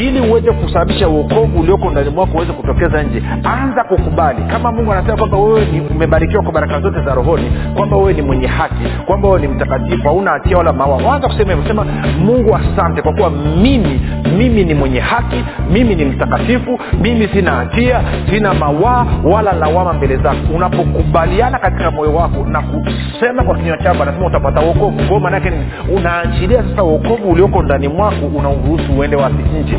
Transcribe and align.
ili 0.00 0.20
uweze 0.20 0.52
kusababisha 0.52 1.08
uokovu 1.08 1.60
ulioko 1.60 1.90
ndani 1.90 2.10
mwako 2.10 2.36
uweze 2.36 2.52
kutokeza 2.52 3.02
nje. 3.02 3.22
Anza 3.44 3.84
kukubali. 3.84 4.42
Kama 4.50 4.72
mungu 4.72 4.92
anasema 4.92 5.16
kwamba 5.16 5.38
wewe 5.38 5.64
ni 5.72 5.80
umebarikiwa 5.80 6.42
kwa 6.42 6.52
baraka 6.52 6.80
zote 6.80 7.00
za 7.02 7.14
rohoni 7.14 7.52
kwamba 7.76 7.96
wewe 7.96 8.12
ni 8.12 8.22
mwenye 8.22 8.46
haki 8.46 8.74
kwamba 9.06 9.28
wewe 9.28 9.40
ni 9.40 9.48
mtakatifu 9.48 10.02
hauna 10.02 10.30
hatia 10.30 10.56
wala 10.56 10.72
mawa 10.72 11.14
anza 11.14 11.28
kusema 11.28 11.52
hivyo. 11.52 11.68
Sema 11.68 11.84
mungu 12.18 12.56
asante 12.56 13.02
kwa 13.02 13.12
kuwa 13.12 13.30
mimi 13.62 14.00
mimi 14.38 14.64
ni 14.64 14.74
mwenye 14.74 15.00
haki 15.00 15.44
mimi 15.72 15.94
ni 15.94 16.04
mtakatifu 16.04 16.78
mimi 17.02 17.28
sina 17.28 17.50
hatia 17.50 18.00
sina 18.30 18.54
mawaa 18.54 19.06
wala 19.24 19.52
lawama 19.52 19.92
mbele 19.92 20.16
zako. 20.16 20.36
Unapokubaliana 20.56 21.58
katika 21.58 21.90
moyo 21.90 22.14
wako 22.14 22.46
na 22.46 22.62
kusema 22.62 23.42
kwa 23.44 23.56
kinywa 23.56 23.76
chako 23.76 24.02
anasema 24.02 24.26
utapata 24.26 24.60
uokovu 24.60 25.02
kwao 25.08 25.20
maanaake 25.20 25.52
unaachilia 25.96 26.62
sasa 26.70 26.84
uokovu 26.84 27.30
ulioko 27.30 27.62
ndani 27.62 27.88
mwako 27.88 28.26
unauruhusu 28.38 28.92
uende 28.98 29.16
wapi? 29.16 29.42
Nje 29.60 29.78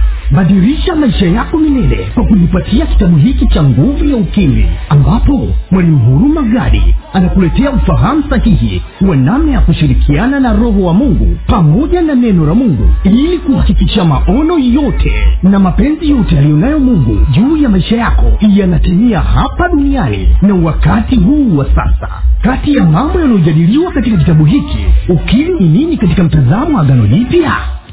badilisha 0.31 0.95
maisha 0.95 1.25
yako 1.25 1.57
milele 1.57 2.07
kwa 2.13 2.23
kujipatia 2.25 2.85
kitabu 2.85 3.17
hiki 3.17 3.47
cha 3.47 3.63
nguvu 3.63 4.05
ya 4.05 4.15
ukimwi 4.15 4.65
ambapo 4.89 5.47
mwalimu 5.71 5.99
huruma 5.99 6.41
gadi 6.41 6.95
anakuletea 7.13 7.71
ufahamu 7.71 8.23
sahihi 8.29 8.81
wa 9.09 9.15
namna 9.15 9.51
ya 9.51 9.59
kushirikiana 9.59 10.39
na 10.39 10.53
roho 10.53 10.81
wa 10.83 10.93
mungu 10.93 11.37
pamoja 11.47 12.01
na 12.01 12.15
neno 12.15 12.45
la 12.45 12.53
mungu 12.53 12.89
ili 13.03 13.37
kuhakikisha 13.37 14.05
maono 14.05 14.59
yote 14.59 15.11
na 15.43 15.59
mapenzi 15.59 16.09
yote 16.09 16.37
aliyonayo 16.39 16.79
mungu 16.79 17.17
juu 17.31 17.57
ya 17.57 17.69
maisha 17.69 17.95
yako 17.97 18.31
yanatimia 18.49 19.19
hapa 19.19 19.69
duniani 19.69 20.29
na 20.41 20.53
wakati 20.55 21.15
huu 21.15 21.57
wa 21.57 21.65
sasa. 21.65 22.09
Kati 22.41 22.73
ya 22.75 22.85
mambo 22.85 23.19
yanayojadiliwa 23.19 23.91
katika 23.91 24.17
kitabu 24.17 24.45
hiki 24.45 24.77
ukimwi 25.09 25.59
ni 25.59 25.69
nini 25.69 25.97
katika 25.97 26.23
mtazamo 26.23 26.79
agano 26.79 27.07
jipya 27.07 27.51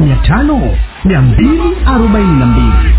mia 0.00 0.16
tano 0.16 0.76
mia 1.04 1.20
mbili 1.20 1.76
arobaini 1.86 2.38
na 2.40 2.46
mbili. 2.46 2.94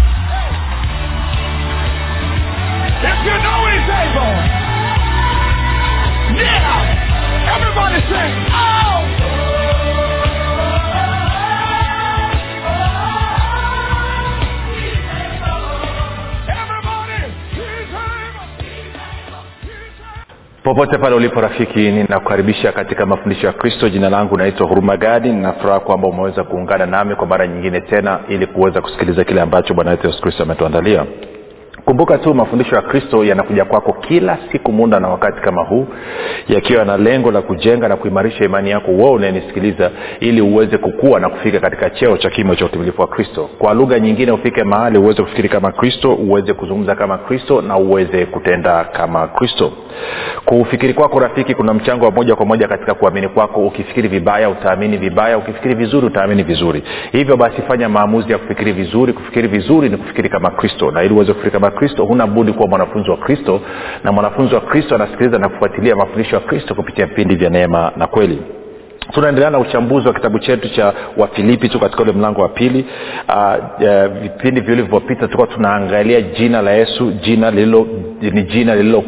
Yeah. 6.36 7.56
Everybody 7.56 8.00
sing. 8.10 8.34
Oh. 8.54 8.91
Popote 20.64 20.98
pale 20.98 21.16
ulipo 21.16 21.42
rafiki 21.42 21.80
ninakukaribisha 21.92 22.72
katika 22.72 23.06
mafundisho 23.06 23.48
ya 23.48 23.54
kristo. 23.54 23.90
Jina 23.90 24.10
langu 24.10 24.38
naitwa 24.38 24.68
huruma 24.68 24.98
gadi. 24.98 25.30
Ninafuraha 25.32 25.80
kwamba 25.80 26.08
umeweza 26.08 26.44
kuungana 26.44 26.86
nami 26.86 27.16
kwa 27.16 27.28
mara 27.28 27.48
nyingine 27.48 27.82
tena 27.82 28.20
ili 28.30 28.46
kuweza 28.48 28.82
kusikiliza 28.82 29.24
kile 29.24 29.42
ambacho 29.42 29.74
bwana 29.74 29.92
wetu 29.92 30.08
yesu 30.08 30.22
kristo 30.22 30.44
ametuandalia 30.44 31.06
kumbuka 31.86 32.18
tu 32.18 32.34
mafundisho 32.34 32.76
ya 32.76 32.82
kristo 32.82 33.24
yanakuja 33.24 33.66
kwako 33.66 33.94
kila 33.94 34.38
siku 34.52 34.72
muda 34.72 35.00
na 35.00 35.08
wakati 35.08 35.42
kama 35.42 35.64
huu 35.64 35.88
yakiwa 36.48 36.86
na 36.86 36.98
lengo 36.98 37.32
la 37.32 37.42
kujenga 37.42 37.88
na 37.88 37.96
kuimarisha 37.96 38.46
imani 38.46 38.70
yako 38.70 38.92
wo 38.92 39.12
unayenisikiliza 39.12 39.92
ili 40.20 40.42
uweze 40.42 40.78
kukua 40.78 41.20
na 41.20 41.30
kufika 41.30 41.60
katika 41.60 41.90
cheo 41.90 42.18
cha 42.18 42.30
kimo 42.30 42.56
cha 42.56 42.66
utumilifu 42.66 43.02
wa 43.02 43.08
kristo. 43.08 43.50
Kwa 43.60 43.74
lugha 43.74 44.00
nyingine 44.00 44.32
ufike 44.32 44.64
mahali 44.64 44.98
uweze 44.98 45.22
kufikiri 45.24 45.50
kama 45.50 45.72
kristo 45.72 46.14
uweze 46.14 46.54
kuzungumza 46.54 46.96
kama 46.96 47.18
kristo 47.18 47.62
na 47.62 47.78
uweze 47.78 48.26
kutenda 48.26 48.84
kama 48.84 49.28
kristo. 49.28 49.72
Kufikiri 50.46 50.94
kwako 50.94 51.20
rafiki 51.20 51.56
kuna 51.56 51.74
mchango 51.74 52.06
wa 52.06 52.12
moja 52.12 52.36
kwa 52.36 52.46
moja 52.46 52.68
katika 52.68 52.94
kuamini 52.94 53.28
kwako. 53.28 53.60
Ukifikiri 53.68 54.08
vibaya 54.08 54.50
utaamini 54.50 54.98
vibaya. 54.98 55.38
Ukifikiri 55.38 55.76
vizuri 55.76 56.08
utaamini 56.08 56.44
vizuri. 56.44 56.84
Hivyo 57.12 57.38
basi 57.38 57.62
fanya 57.62 57.90
maamuzi 57.90 58.32
ya 58.32 58.38
kufikiri 58.38 58.72
vizuri. 58.72 59.14
Kufikiri 59.14 59.48
vizuri 59.48 59.90
ni 59.90 59.98
kufikiri 59.98 60.30
kama 60.30 60.50
kristo. 60.52 60.92
Na 60.92 61.04
ili 61.04 61.14
uweze 61.14 61.34
kufikiri 61.34 61.52
kama 61.52 61.71
kristo 61.72 62.06
huna 62.06 62.28
budi 62.28 62.54
kuwa 62.54 62.68
mwanafunzi 62.68 63.10
wa 63.10 63.18
kristo 63.18 63.62
na 64.04 64.12
mwanafunzi 64.12 64.56
wa 64.56 64.62
kristo 64.62 64.96
anasikiliza 64.96 65.38
na 65.38 65.50
kufuatilia 65.50 65.96
mafundisho 65.96 66.36
ya 66.36 66.42
kristo 66.42 66.76
kupitia 66.76 67.06
vipindi 67.06 67.36
vya 67.36 67.50
neema 67.50 67.92
na 67.98 68.08
kweli. 68.08 68.42
Tunaendelea 69.12 69.50
na 69.50 69.60
uchambuzi 69.60 70.08
wa 70.08 70.14
kitabu 70.14 70.40
chetu 70.40 70.70
cha 70.70 70.94
wafilipi 71.18 71.70
tu 71.70 71.80
katika 71.80 72.04
ule 72.04 72.12
mlango 72.12 72.42
wa 72.42 72.50
pili. 72.50 72.86
Uh, 73.30 73.36
uh, 73.36 74.06
vipindi 74.22 74.62
viwili 74.62 74.82
vilivyopita 74.82 75.22
tulikuwa 75.26 75.48
tunaangalia 75.48 76.22
jina 76.22 76.62
la 76.62 76.72
yesu 76.72 77.12
jina 77.12 77.52
lililo 77.52 77.88
ni 78.22 78.44
jina 78.44 78.76
lililo 78.76 79.04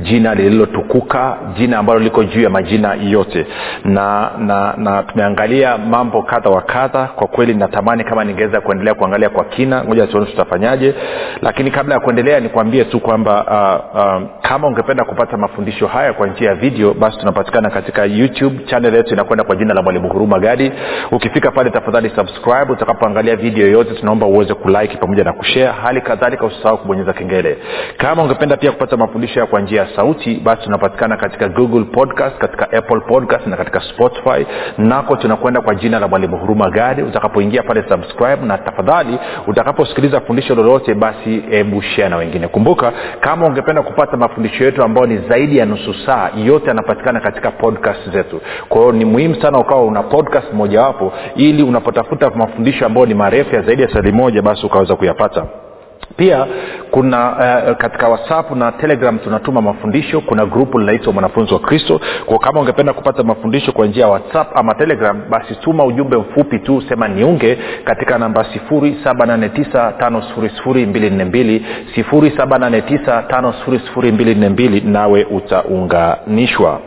jina 0.00 0.34
lililotukuka 0.34 1.36
jina 1.56 1.78
ambalo 1.78 1.98
liko 2.00 2.24
juu 2.24 2.40
ya 2.42 2.50
majina 2.50 2.94
yote. 2.94 3.46
Na 3.84 4.30
na 4.38 4.74
na 4.76 5.02
tumeangalia 5.02 5.78
mambo 5.78 6.22
kadha 6.22 6.50
wa 6.50 6.62
kadha. 6.62 7.04
Kwa 7.06 7.26
kweli 7.26 7.54
natamani 7.54 8.04
kama 8.04 8.24
ningeweza 8.24 8.60
kuendelea 8.60 8.94
kuangalia 8.94 9.28
kwa 9.28 9.44
kina. 9.44 9.84
Moja 9.84 10.06
tuone 10.06 10.26
tutafanyaje. 10.26 10.94
Lakini 11.42 11.70
kabla 11.70 11.94
ya 11.94 12.00
kuendelea 12.00 12.40
nikwambie 12.40 12.84
tu 12.84 13.00
kwamba 13.00 13.44
uh, 13.94 14.00
uh, 14.00 14.28
kama 14.42 14.66
ungependa 14.68 15.04
kupata 15.04 15.36
mafundisho 15.36 15.86
haya 15.86 16.12
kwa 16.12 16.26
njia 16.26 16.48
ya 16.48 16.54
video 16.54 16.94
basi 16.94 17.18
tunapatikana 17.18 17.70
katika 17.70 18.04
youtube. 18.04 18.64
Chanel 18.64 18.94
yetu 18.94 19.14
inakwenda 19.14 19.44
kwa 19.44 19.56
jina 19.56 19.74
la 19.74 19.82
mwalimu 19.82 20.08
huruma 20.08 20.38
gadi. 20.38 20.72
Ukifika 21.10 21.50
pale 21.50 21.70
tafadhali 21.70 22.10
subscribe. 22.16 22.72
Utakapoangalia 22.72 23.36
video 23.36 23.66
yoyote 23.66 23.94
tunaomba 23.94 24.26
uweze 24.26 24.54
kulike 24.54 24.96
pamoja 24.96 25.24
na 25.24 25.32
kushare. 25.32 25.72
Hali 25.82 26.00
kadhalika 26.00 26.46
usisahau 26.46 26.78
kubonyeza 26.78 27.12
kengele. 27.12 27.58
Kama 27.96 28.19
ungependa 28.22 28.56
pia 28.56 28.72
kupata 28.72 28.96
mafundisho 28.96 29.40
ya 29.40 29.46
kwa 29.46 29.60
njia 29.60 29.80
ya 29.82 29.96
sauti 29.96 30.34
basi 30.44 30.62
tunapatikana 30.62 31.16
katika 31.16 31.48
google 31.48 31.84
podcast 31.84 32.38
katika 32.38 32.72
apple 32.72 33.00
podcast 33.00 33.46
na 33.46 33.56
katika 33.56 33.80
spotify. 33.80 34.46
Nako 34.78 35.16
tunakwenda 35.16 35.60
kwa 35.60 35.74
jina 35.74 35.98
la 35.98 36.08
mwalimu 36.08 36.36
huruma 36.36 36.70
gadi 36.70 37.02
utakapoingia 37.02 37.62
pale 37.62 37.84
subscribe 37.88 38.46
na 38.46 38.58
tafadhali 38.58 39.18
utakaposikiliza 39.46 40.20
fundisho 40.20 40.54
lolote 40.54 40.94
basi 40.94 41.40
hebu 41.50 41.82
share 41.82 42.08
na 42.08 42.16
wengine. 42.16 42.48
Kumbuka 42.48 42.92
kama 43.20 43.46
ungependa 43.46 43.82
kupata 43.82 44.16
mafundisho 44.16 44.64
yetu 44.64 44.82
ambayo 44.82 45.06
ni 45.06 45.18
zaidi 45.28 45.58
ya 45.58 45.66
nusu 45.66 45.94
saa 46.06 46.30
yote 46.44 46.66
yanapatikana 46.68 47.20
katika 47.20 47.50
podcast 47.50 48.10
zetu. 48.12 48.40
Kwa 48.68 48.80
hiyo 48.80 48.92
ni 48.92 49.04
muhimu 49.04 49.34
sana 49.42 49.58
ukawa 49.58 49.82
una 49.84 50.02
podcast 50.02 50.52
mojawapo 50.52 51.12
ili 51.36 51.62
unapotafuta 51.62 52.30
mafundisho 52.30 52.86
ambayo 52.86 53.06
ni 53.06 53.14
marefu 53.14 53.54
ya 53.54 53.62
zaidi 53.62 53.82
ya 53.82 53.92
sali 53.92 54.12
moja 54.12 54.42
basi 54.42 54.66
ukaweza 54.66 54.96
kuyapata 54.96 55.44
pia 56.16 56.46
kuna 56.90 57.30
uh, 57.32 57.76
katika 57.76 58.08
whatsapp 58.08 58.50
na 58.56 58.72
telegram 58.72 59.18
tunatuma 59.18 59.60
mafundisho. 59.62 60.20
Kuna 60.20 60.46
grupu 60.46 60.78
linaitwa 60.78 61.12
mwanafunzi 61.12 61.54
wa 61.54 61.60
kristo. 61.60 62.00
Kwa 62.26 62.38
kama 62.38 62.60
ungependa 62.60 62.92
kupata 62.92 63.22
mafundisho 63.22 63.72
kwa 63.72 63.86
njia 63.86 64.04
ya 64.04 64.10
whatsapp 64.10 64.56
ama 64.58 64.74
telegram 64.74 65.22
basi 65.30 65.54
tuma 65.54 65.84
ujumbe 65.84 66.16
mfupi 66.16 66.58
tu 66.58 66.82
sema 66.88 67.08
niunge 67.08 67.58
katika 67.84 68.18
namba 68.18 68.46
7895242 68.72 71.60
7895242 71.96 74.84
nawe 74.90 75.24
utaunganishwa 75.24 76.80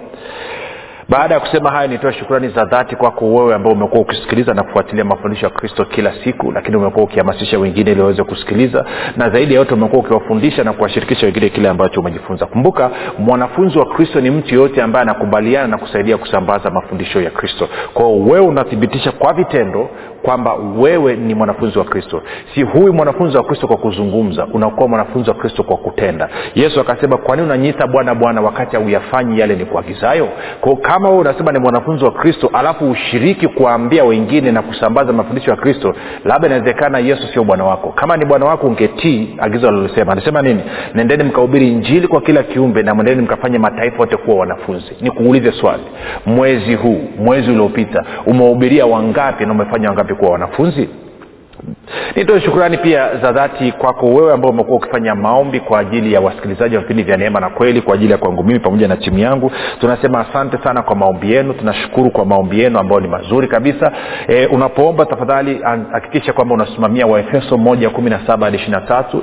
baada 1.10 1.34
ya 1.34 1.40
kusema 1.40 1.72
hayo 1.72 1.88
nitoe 1.88 2.14
shukrani 2.14 2.50
za 2.50 2.66
dhati 2.66 2.96
kwako 2.96 3.34
wewe 3.34 3.56
ambao 3.56 3.74
umekuwa 3.74 4.02
ukisikiliza 4.02 4.54
na 4.54 4.64
kufuatilia 4.64 5.06
mafundisho 5.06 5.46
ya 5.46 5.52
kristo 5.52 5.86
kila 5.86 6.14
siku 6.24 6.52
lakini 6.52 6.78
umekuwa 6.78 7.04
ukihamasisha 7.06 7.60
wengine 7.60 7.92
ili 7.92 8.02
waweze 8.02 8.24
kusikiliza 8.24 8.86
na 9.18 9.30
zaidi 9.30 9.54
ya 9.54 9.60
yote 9.60 9.74
umekuwa 9.74 10.02
ukiwafundisha 10.02 10.64
na 10.64 10.74
kuwashirikisha 10.74 11.26
wengine 11.26 11.50
kile 11.50 11.70
ambacho 11.70 12.00
umejifunza. 12.00 12.46
Kumbuka 12.46 12.92
mwanafunzi 13.20 13.80
wa 13.80 13.86
kristo 13.86 14.22
ni 14.22 14.32
mtu 14.32 14.56
yeyote 14.56 14.82
ambaye 14.82 15.02
anakubaliana 15.04 15.68
na 15.68 15.78
kusaidia 15.78 16.18
kusambaza 16.18 16.70
mafundisho 16.70 17.22
ya 17.22 17.30
kristo. 17.30 17.70
Kwao 17.94 18.20
wewe 18.20 18.46
unathibitisha 18.46 19.12
kwa 19.12 19.34
vitendo 19.34 19.90
kwamba 20.24 20.54
wewe 20.78 21.16
ni 21.16 21.36
mwanafunzi 21.36 21.80
wa 21.80 21.86
kristo. 21.86 22.22
Si 22.56 22.62
huyu 22.62 22.94
mwanafunzi 22.94 23.38
wa 23.38 23.44
kristo 23.44 23.68
kwa 23.68 23.78
kuzungumza 23.78 24.48
unakuwa 24.54 24.88
mwanafunzi 24.88 25.30
wa 25.30 25.36
kristo 25.36 25.64
kwa 25.64 25.78
kutenda. 25.78 26.30
Yesu 26.56 26.82
akasema 26.82 27.18
kwa 27.18 27.36
nini 27.36 27.74
bwana 27.92 28.16
bwana 28.16 28.42
wakati 28.42 28.76
hauyafanyi 28.76 29.40
yale 29.40 29.56
ni 29.56 29.66
kuagizayo 29.66 30.30
kwao 30.62 30.76
kama 30.94 31.10
wewe 31.10 31.22
unasema 31.22 31.52
ni 31.52 31.60
mwanafunzi 31.60 32.06
wa 32.06 32.12
kristo 32.12 32.50
alafu 32.54 32.92
ushiriki 32.92 33.48
kuwaambia 33.48 34.04
wengine 34.04 34.52
na 34.52 34.62
kusambaza 34.62 35.14
mafundisho 35.14 35.52
ya 35.52 35.58
kristo 35.58 35.96
labda 36.26 36.48
inawezekana 36.48 37.00
yesu 37.00 37.28
sio 37.34 37.44
bwana 37.44 37.64
wako. 37.64 37.90
Kama 37.90 38.18
ni 38.18 38.26
bwana 38.26 38.46
wako 38.46 38.68
ungetii 38.68 39.36
agizo 39.40 39.68
alilosema. 39.68 40.12
Anasema 40.12 40.42
nini? 40.42 40.62
Nendeni 40.96 41.24
mkahubiri 41.24 41.72
njili 41.72 42.08
kwa 42.08 42.22
kila 42.22 42.44
kiumbe 42.44 42.84
na 42.84 42.96
mwendeni 42.96 43.22
mkafanye 43.22 43.58
mataifa 43.60 43.98
yote 43.98 44.18
kuwa 44.18 44.38
wanafunzi. 44.38 44.92
Ni 45.02 45.12
kuulize 45.12 45.52
swali. 45.52 45.84
Mwezi 46.26 46.76
huu 46.76 47.02
mwezi 47.20 47.52
uliopita 47.52 48.04
umehubiria 48.26 48.86
wangapi 48.86 49.46
na 49.46 49.52
umefanya 49.52 49.90
wangapi 49.90 50.16
kuwa 50.16 50.32
wanafunzi 50.32 50.90
nitoe 52.16 52.42
shukrani 52.42 52.78
pia 52.78 53.18
za 53.18 53.32
dhati 53.32 53.72
kwako 53.72 54.06
wewe 54.06 54.34
ambao 54.34 54.52
umekuwa 54.52 54.78
ukifanya 54.78 55.16
maombi 55.16 55.60
kwa 55.60 55.80
ajili 55.80 56.14
ya 56.14 56.22
wasikilizaji 56.22 56.76
wa 56.76 56.82
vipindi 56.82 57.04
vya 57.04 57.18
neema 57.18 57.40
na 57.40 57.50
kweli 57.50 57.82
kwa 57.82 57.96
ajili 57.96 58.12
ya 58.12 58.18
kwangu 58.18 58.44
mimi 58.44 58.60
pamoja 58.60 58.88
na 58.88 58.98
timu 58.98 59.20
yangu. 59.20 59.52
Tunasema 59.80 60.20
asante 60.30 60.58
sana 60.64 60.82
kwa 60.82 60.96
maombi 60.96 61.32
yenu. 61.32 61.54
Tunashukuru 61.54 62.12
kwa 62.12 62.26
maombi 62.26 62.60
yenu 62.60 62.80
ambayo 62.80 63.02
ni 63.02 63.08
mazuri 63.08 63.48
kabisa. 63.48 63.92
E, 64.28 64.46
unapoomba 64.46 65.06
tafadhali 65.06 65.60
hakikisha 65.92 66.34
kwamba 66.34 66.54
unasimamia 66.56 67.08
waefeso 67.08 67.58
moja 67.58 67.90
kumi 67.90 68.10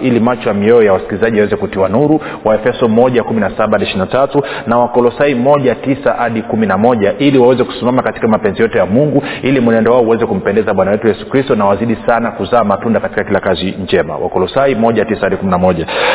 ili 0.03 0.21
macho 0.21 0.49
ya 0.49 0.55
mioyo 0.55 0.83
ya 0.83 0.93
wasikilizaji 0.93 1.37
yaweze 1.37 1.57
kutiwa 1.57 1.89
nuru. 1.89 2.21
Waefeso 2.45 2.89
moja 2.89 3.23
kumi 3.23 3.41
na 3.41 4.79
wakolosai 4.79 5.35
moja 5.35 5.75
tisa 5.75 6.13
hadi 6.13 6.43
kumi 6.43 6.67
na 6.67 6.79
moja 6.79 7.15
ili 7.19 7.39
waweze 7.39 7.65
kusimama 7.65 8.03
katika 8.03 8.29
mapenzi 8.29 8.63
yote 8.63 8.79
ya 8.79 8.87
mungu 8.87 9.23
ili 9.43 9.61
mwenendo 9.61 9.93
wao 9.93 10.03
uweze 10.03 10.27
kumpendeza 10.27 10.75
bwana 10.75 10.91
wetu 10.91 11.09
yesu 11.09 11.29
kristo 11.29 11.55
na 11.55 11.65
wazidi 11.65 11.97
sana 12.07 12.31
kuzaa 12.51 12.65
matunda 12.65 13.01
katika 13.01 13.25
kila 13.25 13.41
kazi 13.41 13.71
njema. 13.83 14.17
Wakolosai 14.17 14.77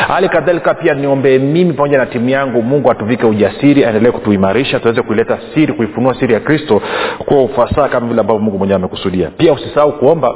hali 0.08 0.28
kadhalika 0.28 0.74
pia 0.74 0.94
niombee 0.94 1.38
mimi 1.38 1.72
pamoja 1.72 1.98
na 1.98 2.06
timu 2.06 2.28
yangu 2.28 2.62
mungu 2.62 2.90
atuvike 2.90 3.26
ujasiri 3.26 3.84
aendelee 3.84 4.10
kutuimarisha 4.10 4.80
tuweze 4.80 5.02
kuileta 5.02 5.38
siri 5.54 5.72
kuifunua 5.72 6.14
siri 6.14 6.34
ya 6.34 6.40
kristo 6.40 6.82
kwa 7.18 7.42
ufasaha 7.42 7.88
kama 7.88 8.06
vile 8.06 8.20
ambavyo 8.20 8.42
mungu 8.42 8.58
mwenyewe 8.58 8.76
amekusudia. 8.76 9.30
Pia 9.38 9.52
usisahau 9.52 9.92
kuomba 9.92 10.34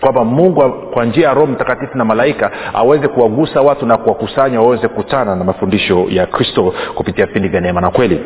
kwamba 0.00 0.24
mungu 0.24 0.62
kwa 0.94 1.04
njia 1.04 1.28
ya 1.28 1.34
roho 1.34 1.46
mtakatifu 1.46 1.98
na 1.98 2.04
malaika 2.04 2.50
aweze 2.74 3.08
kuwagusa 3.08 3.60
watu 3.60 3.86
na 3.86 3.96
kuwakusanya 3.96 4.60
waweze 4.60 4.88
kukutana 4.88 5.36
na 5.36 5.44
mafundisho 5.44 6.06
ya 6.08 6.26
kristo 6.26 6.74
kupitia 6.94 7.26
vipindi 7.26 7.48
vya 7.48 7.60
neema 7.60 7.80
na 7.80 7.90
kweli. 7.90 8.20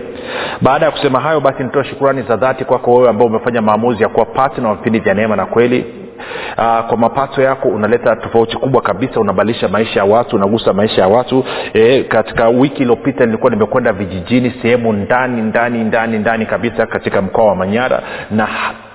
Baada 0.61 0.87
ya 0.87 0.93
kusema 0.93 1.21
hayo 1.21 1.41
basi 1.41 1.63
nitoa 1.63 1.85
shukurani 1.85 2.23
za 2.23 2.37
dhati 2.37 2.65
kwako 2.65 2.95
wewe 2.95 3.09
ambao 3.09 3.27
umefanya 3.27 3.63
maamuzi 3.63 4.03
ya 4.03 4.09
kuwa 4.09 4.27
patna 4.27 4.69
wa 4.69 4.75
vipindi 4.75 4.99
vya 5.01 5.15
neema 5.15 5.37
na 5.37 5.47
kweli 5.47 5.85
uh, 6.59 6.87
kwa 6.89 6.97
mapato 6.97 7.43
yako 7.43 7.69
unaleta 7.69 8.17
tofauti 8.17 8.57
kubwa 8.57 8.83
kabisa 8.83 9.21
unabadilisha 9.21 9.69
maisha 9.69 10.01
ya 10.01 10.05
watu 10.05 10.37
unagusa 10.37 10.73
maisha 10.73 11.01
ya 11.03 11.09
watu. 11.09 11.45
E, 11.75 12.03
katika 12.03 12.49
wiki 12.49 12.83
iliyopita 12.83 13.27
nilikuwa 13.27 13.51
nimekwenda 13.51 13.93
vijijini 13.93 14.55
sehemu 14.63 14.93
ndani 14.93 15.43
ndani 15.43 15.85
ndani 15.85 16.19
ndani 16.19 16.47
kabisa 16.47 16.87
katika 16.87 17.23
mkoa 17.23 17.45
wa 17.45 17.55
manyara. 17.57 18.03
Na 18.31 18.49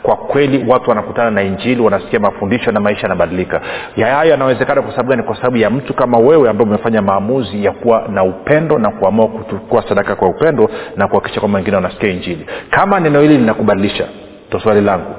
kwa 0.03 0.15
kweli 0.15 0.65
watu 0.67 0.89
wanakutana 0.89 1.31
na 1.31 1.41
injili 1.43 1.81
wanasikia 1.81 2.19
mafundisho 2.19 2.71
na 2.71 2.79
maisha 2.79 3.01
yanabadilika. 3.01 3.61
Hayo 3.95 4.31
yanawezekana 4.31 4.81
kwa 4.81 4.91
sababu 4.91 5.09
gani? 5.09 5.23
Kwa 5.23 5.35
sababu 5.35 5.57
ya 5.57 5.69
mtu 5.69 5.93
kama 5.93 6.17
wewe 6.17 6.49
ambaye 6.49 6.69
umefanya 6.69 7.01
maamuzi 7.01 7.65
ya 7.65 7.71
kuwa 7.71 8.07
na 8.13 8.23
upendo 8.23 8.77
na 8.79 8.89
kuamua 8.91 9.27
kuchukua 9.27 9.83
sadaka 9.89 10.15
kwa 10.15 10.27
upendo 10.29 10.69
na 10.95 11.07
kuhakikisha 11.07 11.39
kwamba 11.39 11.57
wengine 11.57 11.75
wanasikia 11.75 12.09
injili. 12.09 12.45
Kama 12.69 12.99
neno 12.99 13.21
hili 13.21 13.37
linakubadilisha 13.37 14.05
to 14.49 14.59
swali 14.59 14.81
langu 14.81 15.15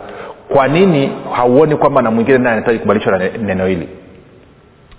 kwa 0.49 0.69
nini 0.69 1.13
hauoni 1.33 1.77
kwamba 1.77 2.03
na 2.03 2.11
mwingine 2.11 2.39
naye 2.39 2.51
anahitaji 2.53 2.79
kubadilishwa 2.79 3.19
na 3.19 3.29
neno 3.39 3.67
hili? 3.67 3.89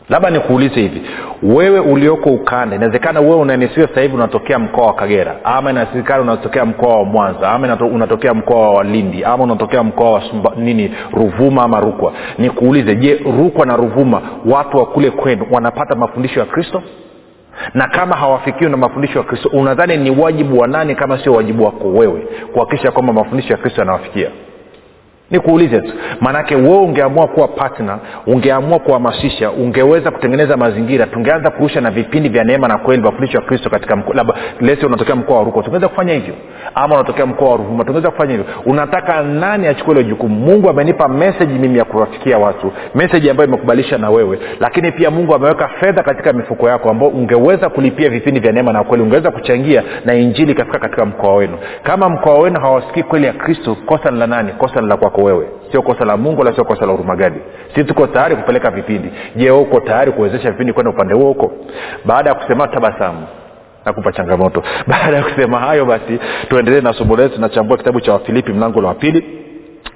Labda 0.10 0.30
nikuulize 0.30 0.82
hivi 0.82 1.02
wewe 1.44 1.80
ulioko 1.80 2.30
ukanda 2.30 2.76
inawezekana 2.76 3.20
wewe 3.20 3.36
unanisikia 3.36 3.88
sasa 3.88 4.02
hivi 4.02 4.16
unatokea 4.16 4.60
mkoa 4.60 4.86
wa 4.88 4.94
kagera 4.94 5.36
ama 5.44 5.72
inawezekana 5.72 6.22
unatokea 6.22 6.66
mkoa 6.66 6.96
wa 6.98 7.04
mwanza 7.06 7.50
ama 7.52 7.76
unatokea 7.86 8.34
mkoa 8.34 8.74
wa 8.74 8.84
lindi 8.84 9.24
ama 9.24 9.44
unatokea 9.44 9.84
mkoa 9.84 10.12
wa 10.12 10.22
sumba, 10.22 10.52
nini 10.58 10.92
ruvuma 11.14 11.64
ama 11.64 11.80
rukwa. 11.80 12.14
Nikuulize 12.38 12.96
je 12.96 13.14
rukwa 13.38 13.66
na 13.66 13.76
ruvuma 13.76 14.22
watu 14.46 14.78
wa 14.78 14.86
kule 14.86 15.12
kwenu 15.12 15.46
wanapata 15.52 15.96
mafundisho 15.96 16.40
ya 16.40 16.46
kristo? 16.46 16.84
Na 17.74 17.88
kama 17.88 18.16
hawafikiwi 18.16 18.72
na 18.72 18.78
mafundisho 18.78 19.20
ya 19.20 19.26
kristo 19.26 19.50
unadhani 19.54 19.98
ni 19.98 20.12
wajibu 20.22 20.60
wa 20.60 20.68
nani 20.68 20.96
kama 20.96 21.24
sio 21.24 21.34
wajibu 21.34 21.66
wako 21.66 21.88
wewe 21.88 22.28
kuhakikisha 22.54 22.92
kwamba 22.92 23.14
mafundisho 23.14 23.54
ya 23.54 23.58
kristo 23.58 23.82
yanawafikia 23.82 24.30
nikuulize 25.32 25.82
tu. 25.82 25.94
Maanake 26.22 26.56
wewe 26.56 26.78
ungeamua 26.78 27.28
kuwa 27.28 27.48
patna 27.48 28.00
ungeamua 28.28 28.80
kuhamasisha 28.80 29.52
ungeweza 29.52 30.12
kutengeneza 30.12 30.58
mazingira 30.58 31.06
tungeanza 31.06 31.50
kurusha 31.52 31.82
na 31.82 31.92
vipindi 31.92 32.30
vya 32.30 32.44
neema 32.44 32.68
na 32.68 32.78
kweli 32.78 33.02
mafundisho 33.02 33.38
ya 33.38 33.44
kristo 33.44 33.70
katika 33.70 33.98
labda 34.14 34.34
lese 34.62 34.86
unatokea 34.86 35.16
mkoa 35.16 35.38
wa 35.38 35.44
ruko 35.44 35.62
tungeweza 35.62 35.88
kufanya 35.88 36.14
hivyo? 36.14 36.34
Ama 36.76 36.96
unatokea 36.96 37.26
mkoa 37.26 37.50
wa 37.50 37.58
ruvuma 37.58 37.84
tungeweza 37.84 38.12
kufanya 38.12 38.32
hivyo? 38.32 38.46
Unataka 38.66 39.22
nani 39.24 39.68
achukue 39.68 39.94
ile 39.96 40.04
jukumu? 40.04 40.36
Mungu 40.36 40.70
amenipa 40.70 41.08
meseji 41.08 41.54
mimi 41.60 41.78
ya 41.78 41.86
kuwafikia 41.86 42.38
watu 42.38 42.72
meseji 42.96 43.30
ambayo 43.30 43.48
imekubalisha 43.50 43.98
na 43.98 44.10
wewe 44.10 44.40
lakini 44.60 44.92
pia 44.92 45.12
mungu 45.12 45.36
ameweka 45.36 45.68
fedha 45.68 46.04
katika 46.04 46.34
mifuko 46.34 46.70
yako 46.70 46.90
ambao 46.90 47.10
ungeweza 47.10 47.70
kulipia 47.70 48.10
vipindi 48.10 48.40
vya 48.40 48.52
neema 48.52 48.74
na 48.74 48.84
kweli 48.84 49.04
ungeweza 49.04 49.32
kuchangia 49.32 49.84
na 50.06 50.14
injili 50.14 50.52
ikafika 50.52 50.80
katika 50.80 51.06
mkoa 51.06 51.36
wenu. 51.36 51.58
Kama 51.84 52.10
mkoa 52.10 52.40
wenu 52.40 52.60
hawasikii 52.60 53.04
kweli 53.04 53.26
ya 53.26 53.34
kristo 53.34 53.76
kosa 53.86 54.12
ni 54.12 54.20
la 54.20 54.28
nani? 54.28 54.52
Kosa 54.52 54.82
ni 54.82 54.88
la 54.88 54.98
kwako 54.98 55.17
wewe. 55.24 55.48
Sio 55.72 55.82
kosa 55.82 56.06
la 56.06 56.18
mungu 56.18 56.40
wala 56.40 56.54
sio 56.56 56.64
kosa 56.66 56.86
la 56.86 56.94
urumagadi 56.94 57.40
si 57.76 57.84
tuko 57.84 58.08
tayari 58.08 58.36
kupeleka 58.36 58.72
vipindi. 58.72 59.10
Je 59.36 59.52
uko 59.52 59.80
tayari 59.80 60.12
kuwezesha 60.12 60.52
vipindi 60.52 60.74
kwenda 60.74 60.92
upande 60.92 61.14
huo 61.14 61.28
huko? 61.28 61.52
Baada 62.06 62.30
ya 62.30 62.36
kusema 62.36 62.68
tabasamu 62.68 63.28
nakupa 63.86 64.12
changamoto. 64.12 64.64
Baada 64.88 65.18
ya 65.18 65.24
kusema 65.24 65.60
hayo 65.60 65.86
basi 65.86 66.20
tuendelee 66.50 66.82
na 66.82 66.94
somo 66.94 67.16
letu. 67.16 67.36
Tunachambua 67.36 67.78
kitabu 67.78 68.02
cha 68.02 68.14
wafilipi 68.14 68.54
mlango 68.54 68.82
la 68.82 68.88
wa 68.88 68.96
pili 68.96 69.47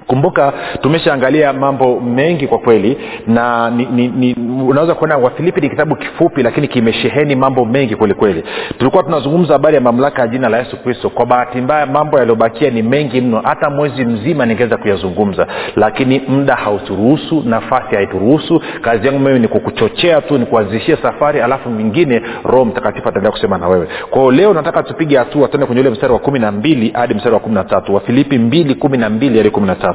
kumbuka 0.06 0.52
tumeshaangalia 0.80 1.52
mambo 1.52 2.00
mengi 2.00 2.46
kwa 2.46 2.58
kweli 2.58 2.98
na 3.26 3.70
ni, 3.70 3.86
ni, 3.86 4.08
ni, 4.08 4.34
unaweza 4.68 4.94
kuona 4.94 5.16
wafilipi 5.16 5.60
ni 5.60 5.68
kitabu 5.68 5.96
kifupi 5.96 6.42
lakini 6.42 6.68
kimesheheni 6.68 7.36
mambo 7.36 7.64
mengi 7.64 7.96
kweli 7.96 8.14
kweli. 8.14 8.44
Tulikuwa 8.78 9.02
tunazungumza 9.02 9.52
habari 9.52 9.74
ya 9.74 9.80
mamlaka 9.80 10.22
ya 10.22 10.28
jina 10.28 10.48
la 10.48 10.58
yesu 10.58 10.76
kristo. 10.76 11.10
Kwa 11.10 11.26
bahati 11.26 11.58
mbaya 11.60 11.86
mambo 11.86 12.18
yaliyobakia 12.18 12.70
ni 12.70 12.82
mengi 12.82 13.20
mno. 13.20 13.40
Hata 13.44 13.70
mwezi 13.70 14.04
mzima 14.04 14.46
ningeweza 14.46 14.76
kuyazungumza 14.76 15.46
lakini 15.76 16.22
muda 16.28 16.54
hauturuhusu 16.54 17.42
nafasi 17.46 17.96
haituruhusu. 17.96 18.62
Kazi 18.80 19.06
yangu 19.06 19.18
mimi 19.20 19.38
ni 19.38 19.48
kukuchochea 19.48 20.20
tu 20.20 20.38
ni 20.38 20.46
kuanzishia 20.46 20.96
safari 21.02 21.40
alafu 21.40 21.70
mingine 21.70 22.22
roho 22.44 22.64
mtakatifu 22.64 23.08
ataendelea 23.08 23.32
kusema 23.32 23.58
na 23.58 23.68
wewe. 23.68 23.88
Kwao 24.10 24.30
leo 24.30 24.54
nataka 24.54 24.82
tupige 24.82 25.16
hatua 25.18 25.48
tuende 25.48 25.66
kwenye 25.66 25.80
ule 25.80 25.90
mstari 25.90 26.12
wa 26.12 26.18
kumi 26.18 26.38
na 26.38 26.52
mbili 26.52 26.90
hadi 26.94 27.14
mstari 27.14 27.34
wa 27.34 27.40
kumi 27.40 27.54
na 27.54 27.64
tatu. 27.64 27.94
Wafilipi 27.94 28.38
mbili 28.38 28.74
kumi 28.74 28.98
na 28.98 29.10
mbili 29.10 29.38
hadi 29.38 29.50
kumi 29.50 29.66
na 29.66 29.74
tatu 29.74 29.91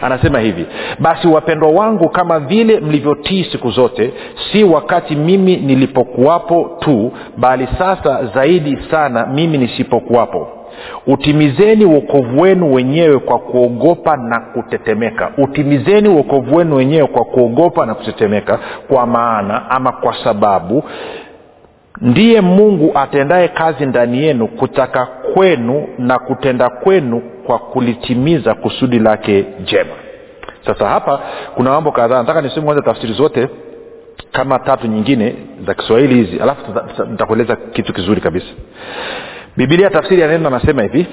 anasema 0.00 0.40
hivi 0.40 0.66
basi 0.98 1.28
wapendwa 1.28 1.70
wangu 1.70 2.08
kama 2.08 2.40
vile 2.40 2.80
mlivyotii 2.80 3.44
siku 3.52 3.70
zote 3.70 4.12
si 4.52 4.64
wakati 4.64 5.16
mimi 5.16 5.56
nilipokuwapo 5.56 6.76
tu 6.80 7.12
bali 7.36 7.68
sasa 7.78 8.24
zaidi 8.34 8.78
sana 8.90 9.26
mimi 9.26 9.58
nisipokuwapo. 9.58 10.48
Utimizeni 11.06 11.84
uokovu 11.84 12.40
wenu 12.40 12.74
wenyewe 12.74 13.18
kwa 13.18 13.38
kuogopa 13.38 14.16
na 14.16 14.40
kutetemeka. 14.40 15.30
Utimizeni 15.38 16.08
uokovu 16.08 16.56
wenu 16.56 16.76
wenyewe 16.76 17.06
kwa 17.06 17.24
kuogopa 17.24 17.86
na 17.86 17.94
kutetemeka 17.94 18.58
kwa 18.88 19.06
maana 19.06 19.70
ama 19.70 19.92
kwa 19.92 20.14
sababu 20.24 20.84
ndiye 22.00 22.40
mungu 22.40 22.92
atendaye 22.94 23.48
kazi 23.48 23.86
ndani 23.86 24.18
yenu 24.22 24.46
kutaka 24.48 25.06
kwenu 25.34 25.88
na 25.98 26.18
kutenda 26.18 26.70
kwenu 26.70 27.20
kwa 27.46 27.58
kulitimiza 27.58 28.54
kusudi 28.54 28.98
lake 28.98 29.44
jema. 29.64 29.94
Sasa 30.66 30.88
hapa 30.88 31.20
kuna 31.54 31.70
mambo 31.70 31.92
kadhaa. 31.92 32.18
Nataka 32.18 32.40
niseme 32.42 32.66
kwanza 32.66 32.82
tafsiri 32.82 33.12
zote 33.12 33.48
kama 34.32 34.58
tatu 34.58 34.86
nyingine 34.86 35.34
za 35.66 35.74
kiswahili 35.74 36.14
hizi. 36.14 36.38
Alafu 36.40 36.62
nitakueleza 37.10 37.56
kitu 37.56 37.92
kizuri 37.92 38.20
kabisa. 38.20 38.46
Bibilia 39.56 39.90
tafsiri 39.90 40.20
ya 40.20 40.28
neno 40.28 40.48
anasema 40.48 40.82
hivi 40.82 41.06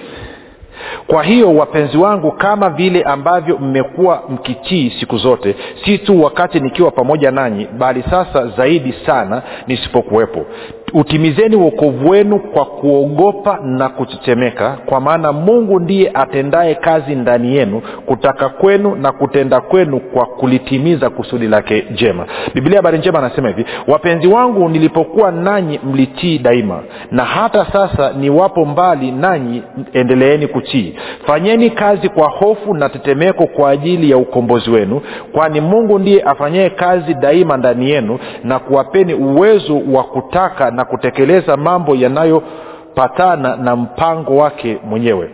kwa 1.07 1.23
hiyo 1.23 1.55
wapenzi 1.55 1.97
wangu 1.97 2.31
kama 2.31 2.69
vile 2.69 3.01
ambavyo 3.03 3.57
mmekuwa 3.57 4.23
mkitii 4.29 4.93
siku 4.99 5.17
zote 5.17 5.55
si 5.85 5.97
tu 5.97 6.23
wakati 6.23 6.59
nikiwa 6.59 6.91
pamoja 6.91 7.31
nanyi 7.31 7.67
bali 7.77 8.03
sasa 8.09 8.47
zaidi 8.47 8.93
sana 9.05 9.41
nisipokuwepo 9.67 10.45
utimizeni 10.93 11.55
uokovu 11.55 12.10
wenu 12.10 12.39
kwa 12.39 12.65
kuogopa 12.65 13.60
na 13.63 13.89
kutetemeka 13.89 14.77
kwa 14.86 15.00
maana 15.01 15.31
mungu 15.31 15.79
ndiye 15.79 16.12
atendaye 16.13 16.75
kazi 16.75 17.15
ndani 17.15 17.55
yenu 17.55 17.81
kutaka 18.05 18.50
kwenu 18.50 18.96
na 18.96 19.12
kutenda 19.12 19.62
kwenu 19.62 20.00
kwa 20.00 20.25
kulitimiza 20.25 21.10
kusudi 21.10 21.48
lake 21.48 21.86
jema. 21.91 22.25
Biblia 22.53 22.77
habari 22.77 22.98
njema 22.98 23.19
anasema 23.19 23.48
hivi 23.48 23.65
wapenzi 23.88 24.27
wangu 24.27 24.69
nilipokuwa 24.69 25.31
nanyi 25.31 25.79
mlitii 25.84 26.39
daima 26.39 26.79
na 27.12 27.25
hata 27.25 27.65
sasa 27.65 28.13
niwapo 28.13 28.65
mbali 28.65 29.12
nanyi 29.12 29.63
endeleeni 29.93 30.48
kutii. 30.48 30.96
Fanyeni 31.27 31.69
kazi 31.69 32.10
kwa 32.10 32.29
hofu 32.29 32.74
na 32.74 32.89
tetemeko 32.89 33.48
kwa 33.48 33.69
ajili 33.69 34.10
ya 34.12 34.17
ukombozi 34.17 34.69
wenu 34.72 35.01
kwani 35.31 35.62
mungu 35.62 36.00
ndiye 36.00 36.22
afanyaye 36.22 36.69
kazi 36.69 37.13
daima 37.13 37.58
ndani 37.58 37.89
yenu 37.89 38.19
na 38.43 38.60
kuwapeni 38.60 39.13
uwezo 39.13 39.81
wa 39.93 40.03
kutaka 40.03 40.72
na 40.79 40.86
kutekeleza 40.86 41.57
mambo 41.57 41.95
yanayopatana 41.95 43.55
na 43.55 43.75
mpango 43.75 44.38
wake 44.38 44.77
mwenyewe 44.86 45.29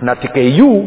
na 0.00 0.16
tku 0.16 0.84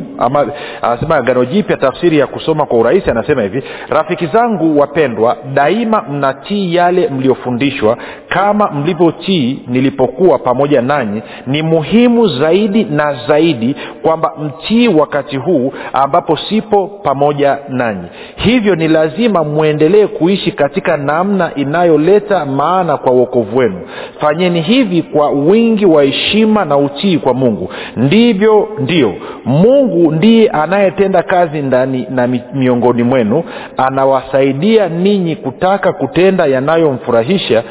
anasema 0.82 1.16
agano 1.16 1.46
jipya 1.46 1.78
tafsiri 1.78 2.18
ya 2.18 2.28
kusoma 2.28 2.66
kwa 2.66 2.80
urahisi 2.80 3.10
anasema 3.12 3.42
hivi 3.42 3.64
rafiki 3.90 4.26
zangu 4.28 4.80
wapendwa 4.80 5.38
daima 5.54 6.02
mnatii 6.10 6.76
yale 6.76 7.08
mliofundishwa. 7.10 7.98
Kama 8.30 8.72
mlivyotii 8.72 9.60
nilipokuwa 9.68 10.40
pamoja 10.40 10.82
nanyi 10.82 11.22
ni 11.48 11.62
muhimu 11.62 12.28
zaidi 12.28 12.84
na 12.84 13.14
zaidi 13.28 13.76
kwamba 14.02 14.32
mtii 14.42 14.88
wakati 14.88 15.38
huu 15.38 15.74
ambapo 15.94 16.38
sipo 16.38 16.88
pamoja 16.88 17.58
nanyi. 17.70 18.08
Hivyo 18.36 18.76
ni 18.76 18.88
lazima 18.88 19.44
mwendelee 19.44 20.08
kuishi 20.08 20.52
katika 20.52 20.98
namna 20.98 21.56
inayoleta 21.56 22.46
maana 22.46 22.98
kwa 22.98 23.12
uokovu 23.12 23.58
wenu. 23.58 23.82
Fanyeni 24.20 24.62
hivi 24.62 25.02
kwa 25.02 25.30
wingi 25.30 25.86
wa 25.86 26.04
heshima 26.04 26.66
na 26.66 26.78
utii 26.78 27.18
kwa 27.18 27.34
mungu. 27.34 27.70
Ndivyo 27.96 28.70
ndio 28.98 29.14
mungu 29.46 30.12
ndiye 30.12 30.50
anayetenda 30.50 31.24
kazi 31.24 31.62
ndani 31.62 32.08
na 32.10 32.28
miongoni 32.54 33.04
mwenu 33.04 33.44
anawasaidia 33.78 34.90
ninyi 34.90 35.36
kutaka 35.36 35.94
kutenda 35.94 36.46
yanayomfurahisha 36.46 37.64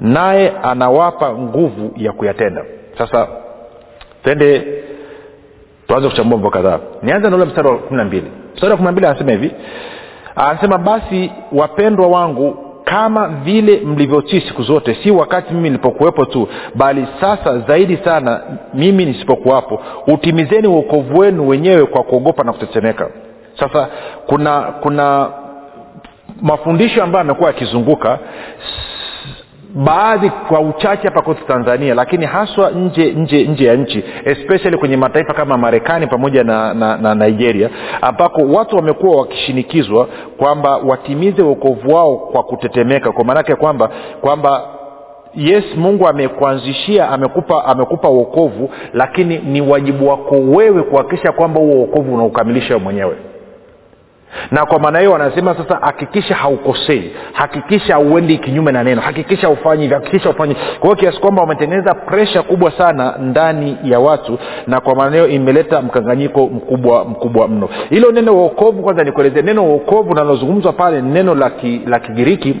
naye 0.00 0.52
anawapa 0.62 1.32
nguvu 1.32 1.92
ya 1.96 2.12
kuyatenda. 2.12 2.64
Sasa 2.98 3.28
twende 4.24 4.62
tuanze 5.88 6.08
kuchambua 6.08 6.36
mambo 6.38 6.50
kadhaa. 6.50 6.78
Nianze 7.02 7.30
na 7.30 7.36
ule 7.36 7.44
mstari 7.44 7.68
wa 7.68 7.78
kumi 7.78 7.96
na 7.96 8.04
mbili. 8.04 8.26
Mstari 8.54 8.70
wa 8.70 8.76
kumi 8.76 8.86
na 8.86 8.92
mbili 8.92 9.06
anasema 9.06 9.30
hivi 9.32 9.50
anasema 10.36 10.78
basi 10.78 11.32
wapendwa 11.52 12.06
wangu 12.08 12.56
kama 12.84 13.28
vile 13.28 13.80
mlivyotii 13.84 14.40
siku 14.40 14.62
zote 14.62 14.94
si 15.02 15.10
wakati 15.10 15.54
mimi 15.54 15.68
nilipokuwepo 15.70 16.24
tu 16.24 16.48
bali 16.74 17.06
sasa 17.20 17.58
zaidi 17.58 17.96
sana 17.96 18.40
mimi 18.74 19.04
nisipokuwapo. 19.04 19.82
Utimizeni 20.06 20.66
uokovu 20.68 21.18
wenu 21.18 21.48
wenyewe 21.48 21.86
kwa 21.86 22.02
kuogopa 22.02 22.44
na 22.44 22.52
kutetemeka. 22.52 23.10
Sasa 23.60 23.88
kuna 24.26 24.60
kuna 24.62 25.28
mafundisho 26.42 27.02
ambayo 27.02 27.20
amekuwa 27.20 27.48
yakizunguka 27.50 28.18
baadhi 29.74 30.30
kwa 30.30 30.60
uchache 30.60 31.08
hapa 31.08 31.22
kwetu 31.22 31.44
tanzania 31.46 31.94
lakini 31.94 32.26
haswa 32.26 32.70
nje 32.70 33.12
nje 33.12 33.44
nje 33.46 33.64
ya 33.66 33.74
nchi 33.74 34.04
especially 34.24 34.76
kwenye 34.78 34.96
mataifa 34.96 35.34
kama 35.34 35.56
marekani 35.58 36.06
pamoja 36.06 36.44
na, 36.44 36.74
na, 36.74 36.96
na 36.96 37.14
nigeria 37.14 37.70
ambako 38.00 38.42
watu 38.42 38.76
wamekuwa 38.76 39.16
wakishinikizwa 39.16 40.08
kwamba 40.38 40.76
watimize 40.76 41.42
uokovu 41.42 41.94
wao 41.94 42.16
kwa 42.16 42.42
kutetemeka 42.42 43.12
kwa 43.12 43.24
maanake 43.24 43.54
kwamba 43.54 43.90
kwamba 44.20 44.62
yes 45.34 45.64
mungu 45.76 46.08
amekuanzishia 46.08 47.08
amekupa 47.08 47.64
amekupa 47.64 48.08
uokovu 48.10 48.70
lakini 48.94 49.38
ni 49.38 49.60
wajibu 49.60 50.08
wako 50.08 50.34
wewe 50.34 50.82
kuhakikisha 50.82 51.32
kwamba 51.32 51.60
huo 51.60 51.72
uokovu 51.72 52.14
unaukamilisha 52.14 52.78
mwenyewe 52.78 53.16
na 54.50 54.66
kwa 54.66 54.78
maana 54.78 54.98
hiyo 54.98 55.12
wanasema 55.12 55.54
sasa 55.54 55.78
hakikisha 55.82 56.34
haukosei 56.34 57.12
hakikisha 57.32 57.94
hauendi 57.94 58.38
kinyume 58.38 58.72
na 58.72 58.84
neno 58.84 59.00
hakikisha 59.00 59.48
ufanyi 59.48 59.88
hakikisha 59.88 60.30
ufanyi 60.30 60.54
kwa 60.54 60.82
hiyo 60.82 60.96
kiasi 60.96 61.20
kwamba 61.20 61.42
wametengeneza 61.42 61.94
presha 61.94 62.42
kubwa 62.42 62.70
sana 62.70 63.14
ndani 63.18 63.76
ya 63.84 64.00
watu 64.00 64.38
na 64.66 64.80
kwa 64.80 64.94
maana 64.94 65.10
hiyo 65.12 65.28
imeleta 65.28 65.82
mkanganyiko 65.82 66.46
mkubwa 66.46 67.04
mkubwa 67.04 67.48
mno. 67.48 67.68
Hilo 67.90 68.12
neno 68.12 68.34
uokovu 68.34 68.82
kwanza 68.82 69.04
nikuelezee 69.04 69.42
neno 69.42 69.64
uokovu 69.64 70.08
linalozungumzwa 70.08 70.72
pale 70.72 71.02
neno 71.02 71.34
la 71.86 71.98
kigiriki 72.00 72.56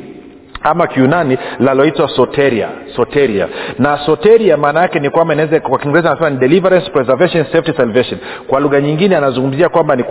ama 0.62 0.86
kiunani 0.86 1.38
linaloitwa 1.58 2.08
soteria 2.08 2.68
soteria. 2.96 3.48
Na 3.78 3.98
soteria 4.06 4.56
maana 4.56 4.80
yake 4.80 5.00
ni 5.00 5.10
kwamba 5.10 5.34
inaweza 5.34 5.60
kwa 5.60 5.78
kiingereza 5.78 6.08
anasema 6.10 6.30
ni 6.30 6.36
deliverance 6.36 6.90
preservation 6.90 7.44
safety 7.44 7.72
salvation. 7.76 8.20
Kwa 8.46 8.60
lugha 8.60 8.80
nyingine 8.80 9.16
anazungumzia 9.16 9.68
kwamba 9.68 9.96
ni 9.96 10.02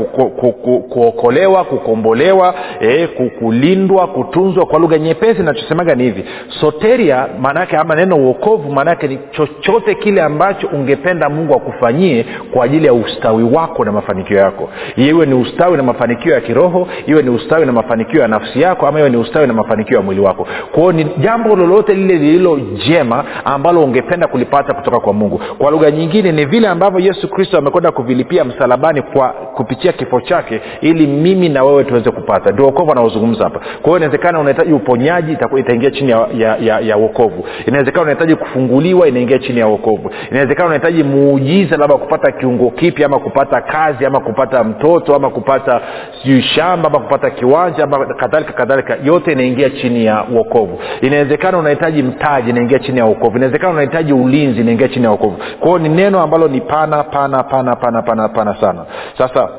kuokolewa 0.89 1.63
kukombolewa 1.63 2.55
eh, 2.79 3.09
kulindwa 3.39 4.07
kutunzwa. 4.07 4.65
Kwa 4.65 4.79
lugha 4.79 4.97
nyepesi 4.97 5.41
nachosemaga 5.43 5.95
ni 5.95 6.03
hivi. 6.03 6.25
Soteria 6.61 7.27
maanaake 7.39 7.77
ama 7.77 7.95
neno 7.95 8.15
uokovu 8.15 8.71
maanaake 8.71 9.07
ni 9.07 9.19
chochote 9.31 9.95
kile 9.95 10.21
ambacho 10.21 10.67
ungependa 10.67 11.29
mungu 11.29 11.53
akufanyie 11.53 12.25
kwa 12.53 12.65
ajili 12.65 12.85
ya 12.85 12.93
ustawi 12.93 13.43
wako 13.43 13.85
na 13.85 13.91
mafanikio 13.91 14.37
yako. 14.37 14.69
Iwe 14.95 15.25
ni 15.25 15.33
ustawi 15.33 15.77
na 15.77 15.83
mafanikio 15.83 16.33
ya 16.33 16.41
kiroho 16.41 16.87
iwe 17.05 17.23
ni 17.23 17.29
ustawi 17.29 17.65
na 17.65 17.71
mafanikio 17.71 18.21
ya 18.21 18.27
nafsi 18.27 18.61
yako 18.61 18.87
ama 18.87 18.99
iwe 18.99 19.09
ni 19.09 19.17
ustawi 19.17 19.47
na 19.47 19.53
mafanikio 19.53 19.97
ya 19.97 20.03
mwili 20.03 20.21
wako 20.21 20.40
kwao 20.71 20.91
ni 20.91 21.03
jambo 21.17 21.55
lolote 21.55 21.93
lile 21.93 22.13
lililo 22.15 22.59
jema 22.87 23.23
ambalo 23.45 23.83
ungependa 23.83 24.27
kulipata 24.27 24.73
kutoka 24.73 24.99
kwa 24.99 25.13
mungu. 25.13 25.41
Kwa 25.57 25.71
lugha 25.71 25.91
nyingine 25.91 26.31
ni 26.31 26.45
vile 26.45 26.67
ambavyo 26.67 26.99
yesu 26.99 27.29
kristo 27.29 27.57
amekwenda 27.57 27.91
kuvilipia 27.91 28.43
msalabani 28.45 29.01
kwa 29.01 29.29
kupitia 29.29 29.91
kifo 29.93 30.21
chake 30.21 30.61
ili 30.81 31.07
mimi 31.07 31.49
na 31.49 31.63
wewe 31.63 31.83
tuweze 31.83 32.11
kupata. 32.11 32.51
Ndio 32.51 32.65
wokovu 32.65 32.91
anaozungumza 32.91 33.43
hapa. 33.43 33.59
Kwa 33.59 33.83
hiyo 33.83 33.97
inawezekana 33.97 34.39
unahitaji 34.39 34.73
uponyaji 34.73 35.37
itaingia 35.57 35.91
chini 35.91 36.11
ya, 36.11 36.27
ya, 36.37 36.57
ya, 36.57 36.79
ya 36.79 36.97
wokovu. 36.97 37.45
Inawezekana 37.67 38.01
unahitaji 38.01 38.35
kufunguliwa 38.35 39.07
inaingia 39.07 39.39
chini 39.39 39.59
ya 39.59 39.67
wokovu. 39.67 40.11
Inawezekana 40.31 40.65
unahitaji 40.65 41.03
muujiza 41.03 41.77
labda 41.77 41.97
kupata 41.97 42.31
kiungo 42.31 42.69
kipya 42.71 43.05
ama 43.05 43.19
kupata 43.19 43.61
kazi 43.61 44.05
ama 44.05 44.19
kupata 44.19 44.63
mtoto 44.63 45.15
ama 45.15 45.29
kupata 45.29 45.81
sijui 46.21 46.41
shamba 46.41 46.89
ama 46.89 46.99
kupata 46.99 47.29
kiwanja 47.29 47.83
ama 47.83 48.05
kadhalika 48.05 48.53
kadhalika. 48.53 48.97
Yote 49.03 49.31
inaingia 49.31 49.69
chini 49.69 50.05
ya 50.05 50.23
wokovu 50.37 50.79
inawezekana 51.01 51.57
unahitaji 51.57 52.03
mtaji 52.03 52.49
inaingia 52.49 52.79
chini 52.79 52.97
ya 52.99 53.05
uokovu. 53.05 53.37
Inawezekana 53.37 53.73
unahitaji 53.73 54.13
ulinzi 54.13 54.61
inaingia 54.61 54.87
chini 54.87 55.05
ya 55.05 55.11
uokovu. 55.11 55.37
Kwao 55.59 55.79
ni 55.79 55.89
neno 55.89 56.21
ambalo 56.21 56.47
ni 56.47 56.61
pana 56.61 57.03
pana 57.03 57.43
pana 57.43 57.75
pana 57.75 58.01
pana 58.01 58.29
pana 58.29 58.55
sana. 58.61 58.85
Sasa 59.17 59.49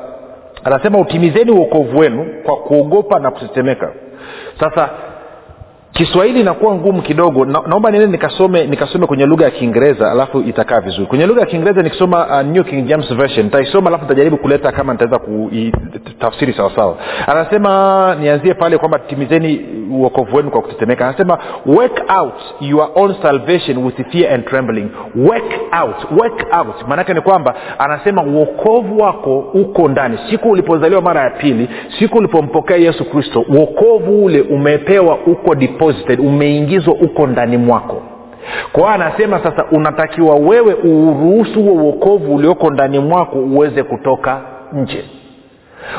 anasema 0.63 0.99
utimizeni 0.99 1.51
uokovu 1.51 1.97
wenu 1.99 2.25
kwa 2.43 2.55
kuogopa 2.57 3.19
na 3.19 3.31
kutetemeka. 3.31 3.89
Sasa 4.59 4.89
kiswahili 5.93 6.39
inakuwa 6.39 6.75
ngumu 6.75 7.01
kidogo. 7.01 7.45
Na, 7.45 7.61
naomba 7.67 7.91
niende 7.91 8.07
nikasome 8.07 8.67
nikasome 8.67 9.07
kwenye 9.07 9.25
lugha 9.25 9.45
ya 9.45 9.51
kiingereza 9.51 10.11
alafu 10.11 10.39
itakaa 10.41 10.81
vizuri. 10.81 11.05
Kwenye 11.07 11.25
lugha 11.25 11.41
ya 11.41 11.47
kiingereza 11.47 11.81
nikisoma 11.81 12.27
uh, 12.27 12.41
new 12.47 12.63
king 12.63 12.85
james 12.87 13.13
version. 13.15 13.45
Nitaisoma 13.45 13.87
alafu 13.89 14.03
nitajaribu 14.03 14.37
kuleta 14.37 14.71
kama 14.71 14.93
nitaweza 14.93 15.19
kutafsiri 15.19 16.53
sawasawa 16.53 16.95
anasema 17.27 18.15
nianzie 18.21 18.53
pale 18.53 18.77
kwamba 18.77 18.99
timizeni 18.99 19.65
uokovu 19.91 20.35
wenu 20.37 20.49
kwa 20.51 20.61
kutetemeka. 20.61 21.07
Anasema 21.07 21.37
work 21.65 22.01
out 22.19 22.33
your 22.61 22.89
own 22.95 23.15
salvation 23.21 23.77
with 23.85 23.95
fear 24.11 24.33
and 24.33 24.45
trembling. 24.45 24.87
Work 25.15 25.51
out 25.83 26.19
work 26.21 26.45
out. 26.59 26.87
Maanake 26.87 27.13
ni 27.13 27.21
kwamba 27.21 27.55
anasema 27.79 28.23
uokovu 28.23 28.97
wako 29.01 29.39
uko 29.39 29.87
ndani. 29.87 30.19
Siku 30.29 30.49
ulipozaliwa 30.49 31.01
mara 31.01 31.21
ya 31.21 31.29
pili 31.29 31.69
siku 31.99 32.17
ulipompokea 32.17 32.77
yesu 32.77 33.05
kristo 33.05 33.45
uokovu 33.49 34.25
ule 34.25 34.41
umepewa 34.41 35.17
uko 35.27 35.55
deposited 35.83 36.19
umeingizwa 36.19 36.93
uko 36.93 37.27
ndani 37.27 37.57
mwako. 37.57 38.01
Kwa 38.71 38.81
hiyo 38.83 38.93
anasema 38.93 39.39
sasa 39.43 39.65
unatakiwa 39.71 40.35
wewe 40.35 40.73
uruhusu 40.73 41.63
huo 41.63 41.73
uokovu 41.73 42.35
ulioko 42.35 42.69
ndani 42.69 42.99
mwako 42.99 43.37
uweze 43.39 43.83
kutoka 43.83 44.41
nje. 44.73 45.03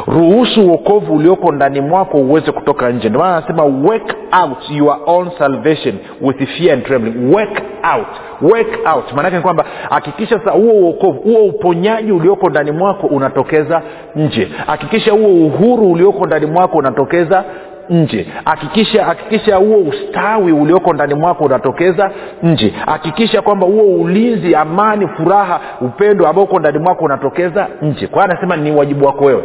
Ruhusu 0.07 0.67
uokovu 0.69 1.15
ulioko 1.15 1.53
ndani 1.53 1.81
mwako 1.81 2.19
uweze 2.19 2.53
kutoka 2.53 2.91
nje. 2.91 3.09
Ndio 3.09 3.21
maana 3.21 3.37
anasema 3.37 3.65
work 3.65 4.15
out 4.43 4.71
your 4.71 4.99
own 5.07 5.31
salvation 5.39 5.95
with 6.21 6.47
fear 6.59 6.73
and 6.73 6.85
trembling. 6.85 7.35
Work 7.35 7.63
out. 7.97 8.07
Work 8.53 8.79
out. 8.97 9.13
Maanake 9.13 9.37
ni 9.37 9.43
kwamba 9.43 9.65
hakikisha 9.91 10.39
sasa 10.39 10.51
huo 10.51 10.73
uokovu 10.73 11.21
huo 11.21 11.45
uponyaji 11.45 12.13
ulioko 12.13 12.51
ndani 12.51 12.71
mwako 12.71 13.07
unatokeza 13.07 13.83
nje. 14.17 14.49
Hakikisha 14.67 15.13
huo 15.13 15.47
uhuru 15.47 15.93
ulioko 15.93 16.27
ndani 16.27 16.47
mwako 16.47 16.79
unatokeza 16.79 17.45
nje. 17.91 18.27
Hakikisha 18.45 19.05
hakikisha 19.05 19.57
huo 19.57 19.77
ustawi 19.79 20.53
ulioko 20.53 20.93
ndani 20.93 21.15
mwako 21.15 21.45
unatokeza 21.45 22.11
nje. 22.43 22.75
Hakikisha 22.87 23.43
kwamba 23.43 23.67
huo 23.67 24.01
ulinzi 24.03 24.55
amani 24.55 25.09
furaha 25.09 25.61
upendo 25.81 26.27
ambao 26.29 26.45
uko 26.45 26.59
ndani 26.59 26.79
mwako 26.79 27.05
unatokeza 27.05 27.67
nje. 27.83 28.07
Kwa 28.07 28.25
anasema 28.25 28.57
ni 28.57 28.73
wajibu 28.73 29.07
wako 29.07 29.25
wewe 29.25 29.43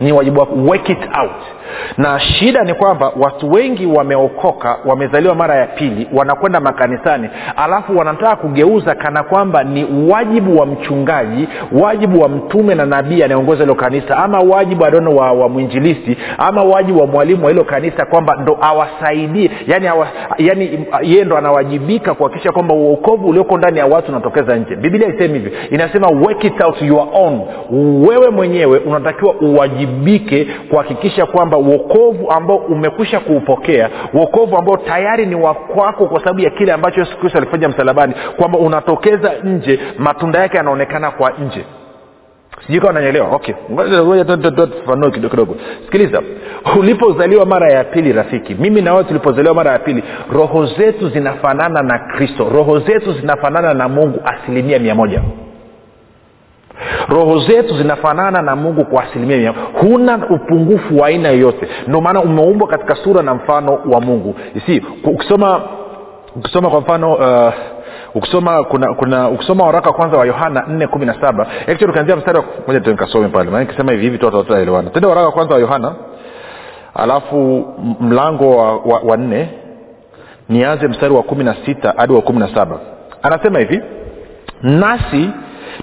ni 0.00 0.12
wajibu 0.12 0.40
work 0.68 0.88
it 0.88 0.98
out. 1.20 1.30
Na 1.98 2.20
shida 2.20 2.64
ni 2.64 2.74
kwamba 2.74 3.12
watu 3.20 3.52
wengi 3.52 3.86
wameokoka 3.86 4.76
wamezaliwa 4.84 5.34
mara 5.34 5.54
ya 5.54 5.66
pili 5.66 6.08
wanakwenda 6.12 6.60
makanisani 6.60 7.28
alafu 7.56 7.98
wanataka 7.98 8.36
kugeuza 8.36 8.94
kana 8.94 9.22
kwamba 9.22 9.64
ni 9.64 9.86
wajibu 10.12 10.58
wa 10.60 10.66
mchungaji 10.66 11.48
wajibu 11.72 12.20
wa 12.20 12.28
mtume 12.28 12.74
na 12.74 12.86
nabii 12.86 13.22
anayeongoza 13.22 13.60
hilo 13.62 13.74
kanisa 13.74 14.16
ama 14.16 14.38
wajibu 14.40 14.84
adono 14.84 15.16
wa, 15.16 15.32
wa 15.32 15.48
mwinjilisti 15.48 16.16
ama 16.38 16.62
wajibu 16.62 17.00
wa 17.00 17.06
mwalimu 17.06 17.44
wa 17.44 17.50
hilo 17.50 17.64
kanisa 17.64 18.04
kwamba 18.06 18.36
ndo 18.42 18.58
awasaidie. 18.60 19.50
Yani, 19.66 19.86
awa, 19.86 20.08
yani 20.38 20.86
yeye 21.02 21.24
ndo 21.24 21.36
anawajibika 21.36 22.14
kuhakikisha 22.14 22.52
kwamba 22.52 22.74
uokovu 22.74 23.28
ulioko 23.28 23.58
ndani 23.58 23.78
ya 23.78 23.86
watu 23.86 24.12
unatokeza 24.12 24.56
nje. 24.56 24.76
Biblia 24.76 25.08
isemi 25.08 25.38
hivyo 25.38 25.52
inasema 25.70 26.08
work 26.08 26.44
it 26.44 26.60
out 26.64 26.82
your 26.82 27.06
own. 27.14 27.40
Wewe 28.08 28.30
mwenyewe 28.30 28.78
unatakiwa 28.78 29.34
uwajibike 29.88 30.44
kuhakikisha 30.70 31.26
kwamba 31.26 31.58
uokovu 31.58 32.30
ambao 32.30 32.56
umekwisha 32.56 33.20
kuupokea 33.20 33.90
uokovu 34.14 34.56
ambao 34.56 34.76
tayari 34.76 35.26
ni 35.26 35.34
wakwako 35.34 36.06
kwa 36.06 36.20
sababu 36.20 36.40
ya 36.40 36.50
kile 36.50 36.72
ambacho 36.72 37.00
yesu 37.00 37.18
kristo 37.18 37.38
alifanya 37.38 37.68
msalabani 37.68 38.14
kwamba 38.36 38.58
unatokeza 38.58 39.32
nje 39.44 39.80
matunda 39.98 40.38
yake 40.38 40.56
yanaonekana 40.56 41.10
kwa 41.10 41.30
nje. 41.30 41.64
Sijui 42.66 42.80
kawa 42.80 42.92
nanyelewa 42.92 43.28
okay. 43.30 43.54
Tufafanue 44.54 45.10
kidogo 45.10 45.28
kidogo. 45.30 45.56
Sikiliza. 45.84 46.22
Ulipozaliwa 46.78 47.46
mara 47.46 47.72
ya 47.72 47.84
pili 47.84 48.12
rafiki 48.12 48.54
mimi 48.54 48.82
na 48.82 49.04
tulipozaliwa 49.04 49.54
mara 49.54 49.72
ya 49.72 49.78
pili 49.78 50.02
roho 50.32 50.66
zetu 50.66 51.08
zinafanana 51.08 51.82
na 51.82 51.98
kristo. 51.98 52.48
Roho 52.54 52.78
zetu 52.78 53.12
zinafanana 53.12 53.74
na 53.74 53.88
mungu 53.88 54.20
asilimia 54.24 54.78
mia 54.78 54.94
moja 54.94 55.22
roho 57.08 57.38
zetu 57.38 57.76
zinafanana 57.76 58.42
na 58.42 58.56
mungu 58.56 58.84
kwa 58.84 59.04
asilimia 59.04 59.36
mia. 59.36 59.54
Huna 59.80 60.18
upungufu 60.30 60.98
wa 60.98 61.06
aina 61.06 61.28
yoyote. 61.28 61.68
Ndio 61.86 62.00
maana 62.00 62.20
umeumbwa 62.20 62.68
katika 62.68 62.94
sura 62.94 63.22
na 63.22 63.34
mfano 63.34 63.78
wa 63.90 64.00
mungu. 64.00 64.34
Si 64.66 64.82
ukisoma 65.04 65.60
ukisoma 66.36 66.70
kwa 66.70 66.80
mfano 66.80 67.12
uh, 67.14 67.52
ukisoma 68.14 68.64
kuna 68.64 68.94
kuna 68.94 69.28
ukisoma 69.28 69.64
waraka 69.66 69.88
wa 69.88 69.94
kwanza 69.96 70.16
wa 70.16 70.26
yohana 70.26 70.64
nne 70.68 70.86
kumi 70.86 71.06
na 71.06 71.20
saba 71.20 71.46
actually 71.60 71.90
ukianzia 71.90 72.16
mstari 72.16 72.42
moja 72.66 72.80
tu 72.80 72.90
nikasome 72.90 73.28
pale 73.28 73.50
maana 73.50 73.64
nikisema 73.64 73.92
hivi 73.92 74.04
hivi 74.04 74.18
tu 74.18 74.44
tende 74.92 75.06
waraka 75.06 75.26
wa 75.26 75.32
kwanza 75.32 75.54
wa 75.54 75.60
yohana 75.60 75.94
alafu 76.94 77.66
mlango 78.00 78.56
wa, 78.56 78.76
wa, 78.76 79.00
wa 79.04 79.16
nne 79.16 79.48
nianze 80.48 80.88
mstari 80.88 81.14
wa 81.14 81.22
kumi 81.22 81.44
na 81.44 81.56
sita 81.66 81.94
hadi 81.96 82.12
wa 82.12 82.22
kumi 82.22 82.38
na 82.38 82.54
saba. 82.54 82.78
Anasema 83.22 83.58
hivi 83.58 83.80
nasi 84.62 85.30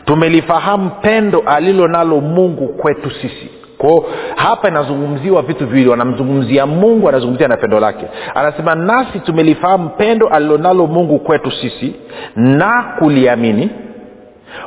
tumelifahamu 0.05 0.89
pendo 1.01 1.39
alilo 1.45 1.87
nalo 1.87 2.21
mungu 2.21 2.67
kwetu 2.67 3.11
sisi. 3.11 3.49
Kwao 3.77 4.05
hapa 4.35 4.67
inazungumziwa 4.67 5.41
vitu 5.41 5.67
viwili. 5.67 5.89
Wanamzungumzia 5.89 6.65
mungu 6.65 7.09
anazungumzia 7.09 7.47
na 7.47 7.57
pendo 7.57 7.79
lake. 7.79 8.05
Anasema 8.35 8.75
nasi 8.75 9.19
tumelifahamu 9.19 9.89
pendo 9.89 10.27
alilonalo 10.27 10.87
mungu 10.87 11.19
kwetu 11.19 11.51
sisi 11.51 11.95
na 12.35 12.83
kuliamini. 12.99 13.69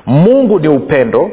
Mungu 0.06 0.60
ni 0.60 0.68
upendo 0.68 1.30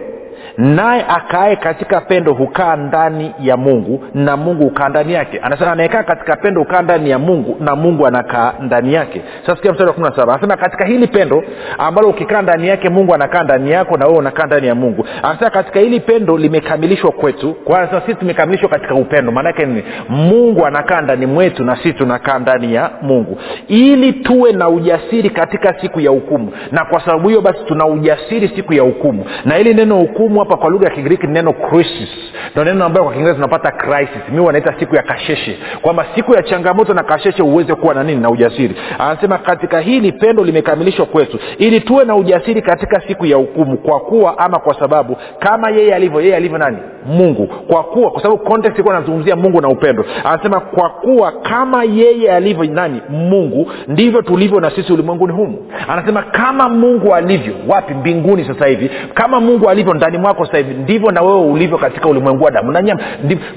naye 0.57 1.05
akae 1.09 1.55
katika 1.55 2.01
pendo 2.01 2.33
hukaa 2.33 2.75
ndani 2.75 3.31
ya 3.39 3.57
mungu 3.57 4.03
na 4.13 4.37
mungu 4.37 4.63
hukaa 4.63 4.89
ndani 4.89 5.13
yake. 5.13 5.39
Anasema 5.43 5.71
anayekaa 5.71 6.03
katika 6.03 6.35
pendo 6.35 6.61
hukaa 6.61 6.81
ndani 6.81 7.09
ya 7.09 7.19
mungu 7.19 7.57
na 7.59 7.75
mungu 7.75 8.07
anakaa 8.07 8.53
ndani 8.59 8.93
yake. 8.93 9.21
Sasa 9.45 9.71
mstari 9.71 9.87
wa 9.87 9.93
kumi 9.93 10.07
anasema 10.07 10.57
katika 10.57 10.85
hili 10.85 11.07
pendo 11.07 11.43
ambalo 11.77 12.09
ukikaa 12.09 12.41
ndani 12.41 12.67
yake 12.67 12.89
mungu 12.89 13.13
anakaa 13.13 13.43
ndani 13.43 13.71
yako 13.71 13.97
na 13.97 14.05
wewe 14.05 14.17
unakaa 14.17 14.45
ndani 14.45 14.67
ya 14.67 14.75
mungu. 14.75 15.05
Anasema 15.23 15.49
katika 15.49 15.79
hili 15.79 15.99
pendo 15.99 16.37
limekamilishwa 16.37 17.11
kwetu. 17.11 17.53
Kwa 17.53 17.79
anasema 17.79 18.01
sisi 18.01 18.15
tumekamilishwa 18.15 18.69
katika 18.69 18.95
upendo. 18.95 19.31
Maanake 19.31 19.65
nini? 19.65 19.83
Mungu 20.09 20.65
anakaa 20.65 21.01
ndani 21.01 21.25
mwetu 21.25 21.63
na 21.63 21.75
sisi 21.75 21.93
tunakaa 21.93 22.39
ndani 22.39 22.73
ya 22.73 22.89
mungu. 23.01 23.37
Ili 23.67 24.13
tuwe 24.13 24.51
na 24.51 24.69
ujasiri 24.69 25.29
katika 25.29 25.81
siku 25.81 25.99
ya 25.99 26.09
hukumu. 26.11 26.51
Na 26.71 26.85
kwa 26.85 27.01
sababu 27.05 27.27
hiyo 27.29 27.41
basi 27.41 27.59
tuna 27.67 27.85
ujasiri 27.85 28.47
siku 28.55 28.73
ya 28.73 28.81
hukumu. 28.83 29.25
Na 29.45 29.55
hili 29.55 29.73
neno 29.73 29.95
hukumu 29.95 30.41
hapa 30.45 30.57
kwa 30.57 30.69
lugha 30.69 30.85
ya 30.89 30.95
kigiriki 30.95 31.27
neno 31.27 31.53
crisis. 31.53 32.09
Ndo 32.53 32.63
neno 32.63 32.85
ambayo 32.85 33.03
kwa 33.03 33.13
kiingereza 33.13 33.35
tunapata 33.35 33.71
crisis. 33.71 34.29
Mi 34.31 34.39
wanaita 34.39 34.75
siku 34.79 34.95
ya 34.95 35.03
kasheshe. 35.03 35.57
Kwamba 35.81 36.05
siku 36.15 36.33
ya 36.33 36.43
changamoto 36.43 36.93
na 36.93 37.03
kasheshe 37.03 37.43
uweze 37.43 37.75
kuwa 37.75 37.93
na 37.93 38.03
nini? 38.03 38.21
Na 38.21 38.29
ujasiri. 38.29 38.75
Anasema 38.99 39.37
katika 39.37 39.79
hili 39.79 40.11
pendo 40.11 40.43
limekamilishwa 40.43 41.05
kwetu. 41.05 41.39
Ili 41.57 41.81
tuwe 41.81 42.05
na 42.05 42.15
ujasiri 42.15 42.61
katika 42.61 43.01
siku 43.07 43.25
ya 43.25 43.37
hukumu. 43.37 43.77
Kwa 43.77 43.99
kuwa 43.99 44.37
ama 44.37 44.59
kwa 44.59 44.79
sababu 44.79 45.17
kama 45.39 45.69
yeye 45.69 45.95
alivyo 45.95 46.21
yeye 46.21 46.35
alivyo 46.35 46.57
nani? 46.57 46.77
Mungu. 47.05 47.47
Kwa 47.47 47.83
kuwa 47.83 48.11
kwa 48.11 48.21
sababu 48.21 48.43
context 48.43 48.75
ilikuwa 48.75 48.95
anazungumzia 48.95 49.35
mungu 49.35 49.61
na 49.61 49.67
upendo. 49.67 50.05
Anasema 50.23 50.59
kwa 50.59 50.89
kuwa 50.89 51.31
kama 51.31 51.83
yeye 51.83 52.31
alivyo 52.31 52.63
nani? 52.65 53.01
Mungu. 53.09 53.71
Ndivyo 53.87 54.21
tulivyo 54.21 54.59
na 54.59 54.71
sisi 54.71 54.93
ulimwenguni 54.93 55.33
humu. 55.33 55.57
Anasema 55.87 56.21
kama 56.23 56.69
mungu 56.69 57.13
alivyo. 57.15 57.53
Wapi? 57.67 57.93
Mbinguni 57.93 58.45
sasa 58.45 58.67
hivi. 58.67 58.91
Kama 59.13 59.39
mungu 59.39 59.69
alivyo 59.69 59.93
ndani 59.93 60.17
mwako 60.17 60.34
sasa 60.45 60.57
hivi 60.57 60.73
ndivyo 60.73 61.11
na 61.11 61.21
wewe 61.21 61.41
ulivyo 61.41 61.77
katika 61.77 62.09
ulimwengu 62.09 62.43
wa 62.43 62.51
damu 62.51 62.71
na 62.71 62.81
nyama. 62.81 63.01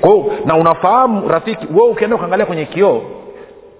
Kwa 0.01 0.25
na 0.47 0.57
unafahamu 0.57 1.29
rafiki 1.29 1.67
wewe 1.75 1.91
ukienda 1.91 2.17
ukaangalia 2.17 2.47
kwenye 2.47 2.64
kioo 2.64 3.03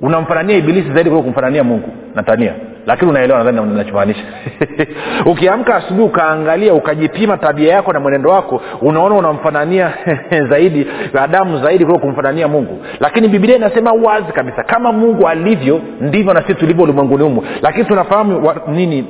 unamfanania 0.01 0.57
ibilisi 0.57 0.93
zaidi 0.93 1.11
kuliko 1.11 1.23
kumfanania 1.23 1.65
mungu 1.65 1.89
natania 2.15 2.55
lakini 2.87 3.11
unaelewa 3.11 3.45
nadhani 3.45 3.75
nachomaanisha 3.75 4.23
ukiamka 5.33 5.75
asubuhi 5.77 6.07
ukaangalia 6.07 6.75
ukajipima 6.75 7.37
tabia 7.37 7.73
yako 7.73 7.93
na 7.93 8.01
mwenendo 8.01 8.31
wako 8.31 8.61
unaona 8.83 9.15
unamfanania 9.15 9.93
zaidi 10.51 10.87
adamu 11.23 11.63
zaidi 11.65 11.85
kuliko 11.85 12.07
kumfanania 12.07 12.49
mungu. 12.49 12.79
Lakini 13.01 13.29
bibilia 13.29 13.57
inasema 13.57 13.93
wazi 13.93 14.33
kabisa 14.33 14.63
kama 14.63 14.93
mungu 14.93 15.29
alivyo 15.29 15.81
ndivyo 16.01 16.35
na 16.35 16.43
sisi 16.43 16.55
tulivyo 16.55 16.85
ulimwenguni 16.85 17.23
humu 17.25 17.45
lakini 17.63 17.85
tunafahamu 17.85 18.47
wa, 18.47 18.57
nini 18.69 19.05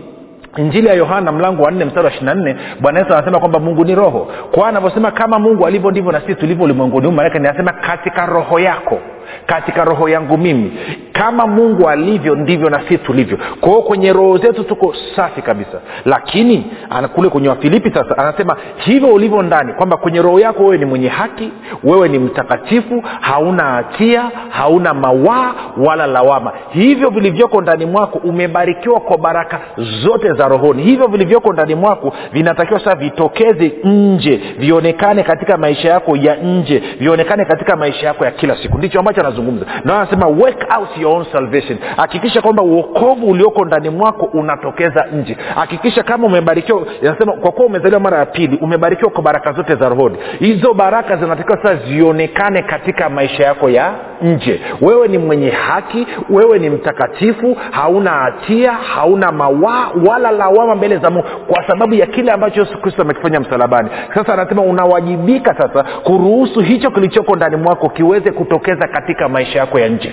injili 0.57 0.89
ya 0.89 0.95
yohana 0.95 1.33
mlango 1.33 1.63
wa 1.63 1.71
nne 1.71 1.85
mstari 1.85 2.07
wa 2.07 2.13
ishiri 2.13 2.35
nne 2.35 2.57
bwana 2.81 2.99
yesu 2.99 3.13
anasema 3.15 3.39
kwamba 3.39 3.61
mungu 3.61 3.85
ni 3.85 3.95
roho. 3.95 4.29
Kwa 4.53 4.69
anavyosema 4.69 5.11
kama 5.11 5.39
mungu 5.39 5.67
alivyo 5.67 5.91
ndivyo 5.91 6.13
na 6.13 6.21
sisi 6.21 6.35
tulivyo 6.35 6.65
ulimwenguni 6.65 7.07
huu 7.07 7.13
maanake 7.13 7.39
ninasema 7.39 7.73
katika 7.73 8.27
roho 8.27 8.59
yako 8.61 8.99
katika 9.47 9.85
roho 9.85 10.09
yangu 10.09 10.39
mimi. 10.39 10.73
Kama 11.13 11.47
mungu 11.47 11.89
alivyo 11.89 12.35
ndivyo 12.35 12.71
na 12.71 12.81
sisi 12.83 12.99
tulivyo. 12.99 13.39
Kwa 13.61 13.83
kwenye 13.83 14.13
roho 14.13 14.39
zetu 14.39 14.65
tuko 14.65 14.95
safi 15.17 15.43
kabisa. 15.43 15.81
Lakini 16.05 16.67
kule 17.15 17.29
kwenye 17.29 17.49
wafilipi 17.49 17.91
sasa 17.91 18.19
anasema 18.19 18.57
hivyo 18.77 19.09
ulivyo 19.09 19.43
ndani 19.43 19.73
kwamba 19.73 19.97
kwenye 19.97 20.23
roho 20.23 20.41
yako 20.41 20.63
wewe 20.63 20.79
ni 20.79 20.85
mwenye 20.85 21.09
haki 21.09 21.51
wewe 21.85 22.09
ni 22.09 22.19
mtakatifu 22.19 23.03
hauna 23.21 23.65
hatia 23.65 24.31
hauna 24.51 24.95
mawaa 24.95 25.55
wala 25.87 26.07
lawama. 26.07 26.53
Hivyo 26.71 27.11
vilivyoko 27.11 27.61
ndani 27.61 27.87
mwako 27.87 28.19
umebarikiwa 28.19 29.01
kwa 29.01 29.19
baraka 29.19 29.61
zote 30.03 30.33
za 30.33 30.49
rohoni. 30.49 30.83
Hivyo 30.83 31.07
vilivyoko 31.07 31.53
ndani 31.53 31.75
mwako 31.75 32.13
vinatakiwa 32.33 32.79
sasa 32.81 32.95
vitokeze 32.97 33.73
nje 33.85 34.41
vionekane 34.59 35.23
katika 35.23 35.57
maisha 35.57 35.89
yako 35.89 36.17
ya 36.17 36.37
nje 36.37 36.83
vionekane 37.01 37.45
katika 37.45 37.77
maisha 37.77 38.07
yako 38.07 38.25
ya 38.25 38.31
kila 38.31 38.57
siku. 38.57 38.79
Ndicho 38.79 38.99
ambacho 38.99 39.18
anazungumza. 39.21 39.67
Na 39.85 39.97
anasema 40.01 40.27
work 40.27 40.67
out 40.79 40.89
your 40.99 41.17
own 41.17 41.25
salvation. 41.33 41.79
Hakikisha 41.97 42.43
kwamba 42.43 42.63
uokovu 42.63 43.27
ulioko 43.27 43.65
ndani 43.65 43.91
mwako 43.91 44.27
unatokeza 44.27 45.07
nje. 45.13 45.37
Hakikisha 45.55 46.03
kama 46.03 46.27
umebarikiwa 46.27 46.83
anasema 47.03 47.33
kwa 47.33 47.53
kuwa 47.53 47.67
umezaliwa 47.67 48.01
mara 48.01 48.19
ya 48.19 48.27
pili 48.27 48.57
umebarikiwa 48.63 49.11
kwa 49.11 49.23
baraka 49.23 49.53
zote 49.53 49.75
za 49.75 49.89
rohoni. 49.89 50.17
Hizo 50.39 50.75
baraka 50.75 51.17
zinatakiwa 51.17 51.59
sasa 51.63 51.77
zionekane 51.77 52.63
katika 52.63 53.09
maisha 53.11 53.45
yako 53.45 53.71
ya 53.71 53.93
nje. 54.23 54.61
Wewe 54.81 55.09
ni 55.09 55.19
mwenye 55.19 55.51
haki 55.51 56.07
wewe 56.31 56.59
ni 56.59 56.71
mtakatifu 56.71 57.57
hauna 57.71 58.11
hatia 58.11 58.73
hauna 58.73 59.33
mawaa 59.33 59.89
wala 60.09 60.31
lawama 60.31 60.75
mbele 60.75 60.97
za 60.97 61.11
mungu 61.11 61.27
kwa 61.47 61.67
sababu 61.67 61.95
ya 61.95 62.07
kile 62.07 62.33
ambacho 62.33 62.61
yesu 62.61 62.79
kristo 62.79 63.03
amekifanya 63.03 63.41
msalabani. 63.41 63.89
Sasa 64.15 64.33
anasema 64.33 64.63
unawajibika 64.63 65.55
sasa 65.59 65.83
kuruhusu 66.03 66.61
hicho 66.61 66.91
kilichoko 66.91 67.37
ndani 67.37 67.57
mwako 67.57 67.89
kiweze 67.89 68.31
kutokeza 68.31 68.89
katika 68.89 69.08
maisha 69.29 69.59
yako 69.59 69.79
ya 69.79 69.89
nje. 69.89 70.13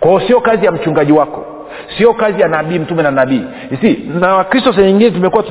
Kwao 0.00 0.20
sio 0.20 0.40
kazi 0.40 0.66
ya 0.66 0.72
mchungaji 0.72 1.12
wako 1.12 1.46
sio 1.98 2.14
kazi 2.14 2.40
ya 2.42 2.48
nabii 2.48 2.78
mtume 2.78 3.02
na 3.02 3.10
nabii. 3.10 3.44
Si 3.80 4.10
na 4.20 4.34
wakristo 4.34 4.72
saa 4.72 4.82
nyingine 4.82 5.10
tumekuwa 5.10 5.42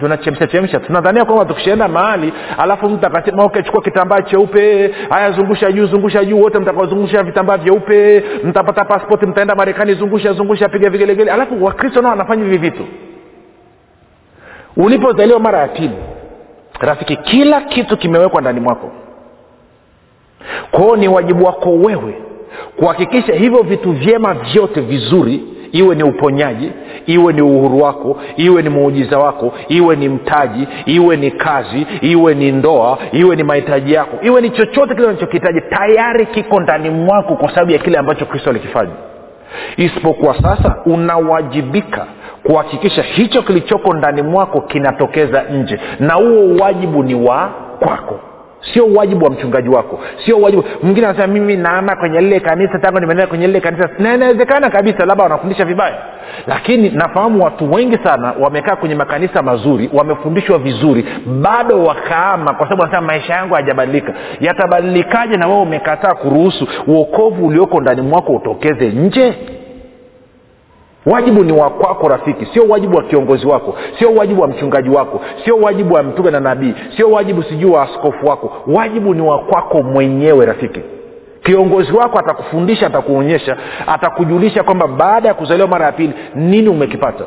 tunachemshachemsha 0.00 0.80
tunadhania 0.80 1.24
kwamba 1.24 1.44
tukishaenda 1.44 1.88
mahali 1.88 2.32
alafu 2.58 2.88
mtu 2.88 3.06
akasema 3.06 3.44
okay 3.44 3.62
chukua 3.62 3.82
kitambaa 3.82 4.22
cheupe 4.22 4.94
haya 5.10 5.32
zungusha 5.32 5.72
juu 5.72 5.86
zungusha 5.86 6.24
juu 6.24 6.40
wote 6.40 6.58
mtakaozungusha 6.58 7.22
vitambaa 7.22 7.56
vyeupe 7.56 8.24
mtapata 8.44 8.84
paspoti 8.84 9.26
mtaenda 9.26 9.54
marekani 9.54 9.94
zungusha 9.94 10.32
zungusha 10.32 10.68
piga 10.68 10.90
vigelegele 10.90 11.30
alafu 11.30 11.64
wakristo 11.64 12.02
nao 12.02 12.10
wanafanya 12.10 12.44
hivi 12.44 12.58
vitu. 12.58 12.84
Ulipozaliwa 14.76 15.40
mara 15.40 15.58
ya 15.58 15.68
pili 15.68 15.96
rafiki 16.80 17.16
kila 17.16 17.60
kitu 17.60 17.96
kimewekwa 17.96 18.40
ndani 18.40 18.60
mwako 18.60 18.90
kwao 20.70 20.96
ni 20.96 21.08
wajibu 21.08 21.44
wako 21.44 21.70
wewe 21.70 22.14
kuhakikisha 22.76 23.32
hivyo 23.34 23.62
vitu 23.62 23.92
vyema 23.92 24.34
vyote 24.34 24.80
vizuri 24.80 25.42
iwe 25.72 25.94
ni 25.94 26.02
uponyaji 26.02 26.72
iwe 27.06 27.32
ni 27.32 27.42
uhuru 27.42 27.80
wako 27.82 28.16
iwe 28.36 28.62
ni 28.62 28.68
muujiza 28.68 29.18
wako 29.18 29.52
iwe 29.68 29.96
ni 29.96 30.08
mtaji 30.08 30.68
iwe 30.86 31.16
ni 31.16 31.30
kazi 31.30 31.86
iwe 32.00 32.34
ni 32.34 32.52
ndoa 32.52 32.98
iwe 33.12 33.36
ni 33.36 33.42
mahitaji 33.42 33.92
yako 33.92 34.16
iwe 34.22 34.40
ni 34.40 34.50
chochote 34.50 34.94
kile 34.94 35.06
unachokihitaji 35.06 35.60
tayari 35.60 36.26
kiko 36.26 36.60
ndani 36.60 36.90
mwako 36.90 37.34
kwa 37.36 37.48
sababu 37.48 37.70
ya 37.72 37.78
kile 37.78 37.98
ambacho 37.98 38.24
kristo 38.26 38.50
alikifanya. 38.50 38.92
Isipokuwa 39.76 40.42
sasa 40.42 40.76
unawajibika 40.86 42.06
kuhakikisha 42.42 43.02
hicho 43.02 43.42
kilichoko 43.42 43.94
ndani 43.94 44.22
mwako 44.22 44.60
kinatokeza 44.60 45.42
nje 45.42 45.80
na 46.00 46.14
huo 46.14 46.56
wajibu 46.60 47.02
ni 47.02 47.14
wa 47.14 47.50
kwako 47.78 48.20
sio 48.72 48.86
wajibu 48.94 49.24
wa 49.24 49.30
mchungaji 49.30 49.68
wako. 49.68 50.00
Sio 50.24 50.40
wajibu. 50.40 50.64
Mwingine 50.82 51.06
anasema 51.06 51.26
mimi 51.32 51.56
naama 51.56 51.96
kwenye 51.96 52.20
lile 52.20 52.40
kanisa 52.40 52.78
tangu 52.78 53.00
nimeenda 53.00 53.26
kwenye 53.26 53.46
lile 53.46 53.60
kanisa. 53.60 53.88
Na 53.98 54.14
inawezekana 54.14 54.70
kabisa 54.70 55.06
labda 55.06 55.22
wanafundisha 55.24 55.64
vibaya. 55.64 55.94
Lakini 56.46 56.90
nafahamu 56.90 57.44
watu 57.44 57.72
wengi 57.72 57.98
sana 58.04 58.34
wamekaa 58.40 58.76
kwenye 58.76 58.94
makanisa 58.94 59.42
mazuri 59.42 59.90
wamefundishwa 59.92 60.58
vizuri 60.58 61.06
bado 61.42 61.84
wakaama 61.84 62.54
kwa 62.54 62.66
sababu 62.66 62.82
wanasema 62.82 63.06
maisha 63.06 63.32
yangu 63.34 63.54
hayajabadilika. 63.54 64.12
Yatabadilikaje 64.40 65.36
na 65.36 65.46
wewe 65.46 65.60
umekataa 65.60 66.14
kuruhusu 66.14 66.68
uokovu 66.86 67.46
ulioko 67.46 67.80
ndani 67.80 68.02
mwako 68.02 68.32
utokeze 68.32 68.86
nje 68.88 69.34
wajibu 71.12 71.44
ni 71.44 71.52
wa 71.52 71.70
kwako 71.70 72.08
rafiki. 72.08 72.46
Sio 72.46 72.64
wajibu 72.68 72.96
wa 72.96 73.02
kiongozi 73.02 73.46
wako. 73.46 73.74
Sio 73.98 74.14
wajibu 74.14 74.42
wa 74.42 74.48
mchungaji 74.48 74.88
wako. 74.90 75.20
Sio 75.44 75.56
wajibu 75.56 75.94
wa 75.94 76.02
mtume 76.02 76.30
na 76.30 76.40
nabii. 76.40 76.74
Sio 76.96 77.10
wajibu 77.10 77.42
sijui 77.42 77.70
wa 77.70 77.82
askofu 77.82 78.26
wako. 78.26 78.52
Wajibu 78.66 79.14
ni 79.14 79.20
wa 79.22 79.38
kwako 79.38 79.82
mwenyewe 79.82 80.46
rafiki. 80.46 80.80
Kiongozi 81.42 81.92
wako 81.92 82.18
atakufundisha 82.18 82.86
atakuonyesha 82.86 83.56
atakujulisha 83.86 84.62
kwamba 84.62 84.86
baada 84.86 85.28
ya 85.28 85.34
kuzaliwa 85.34 85.68
mara 85.68 85.86
ya 85.86 85.92
pili 85.92 86.12
nini 86.34 86.68
umekipata. 86.68 87.24